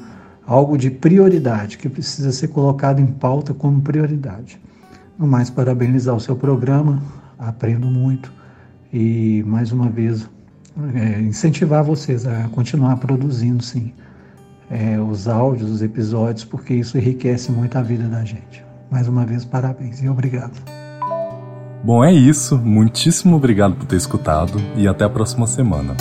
algo 0.46 0.76
de 0.76 0.90
prioridade 0.90 1.78
que 1.78 1.88
precisa 1.88 2.30
ser 2.30 2.48
colocado 2.48 3.00
em 3.00 3.06
pauta 3.06 3.54
como 3.54 3.80
prioridade. 3.80 4.60
No 5.18 5.26
mais, 5.26 5.48
parabenizar 5.48 6.14
o 6.14 6.20
seu 6.20 6.36
programa, 6.36 7.02
aprendo 7.38 7.86
muito 7.86 8.30
e 8.92 9.42
mais 9.46 9.72
uma 9.72 9.88
vez 9.88 10.28
é, 10.94 11.20
incentivar 11.20 11.82
vocês 11.82 12.26
a 12.26 12.48
continuar 12.48 12.96
produzindo 12.96 13.62
sim 13.62 13.92
é, 14.70 14.98
os 14.98 15.28
áudios, 15.28 15.70
os 15.70 15.82
episódios, 15.82 16.44
porque 16.44 16.74
isso 16.74 16.96
enriquece 16.96 17.52
muito 17.52 17.76
a 17.76 17.82
vida 17.82 18.08
da 18.08 18.24
gente. 18.24 18.64
Mais 18.90 19.06
uma 19.06 19.24
vez, 19.24 19.44
parabéns 19.44 20.02
e 20.02 20.08
obrigado. 20.08 20.58
Bom, 21.84 22.04
é 22.04 22.12
isso. 22.12 22.56
Muitíssimo 22.58 23.36
obrigado 23.36 23.74
por 23.74 23.86
ter 23.86 23.96
escutado 23.96 24.58
e 24.76 24.86
até 24.86 25.04
a 25.04 25.10
próxima 25.10 25.46
semana. 25.46 25.96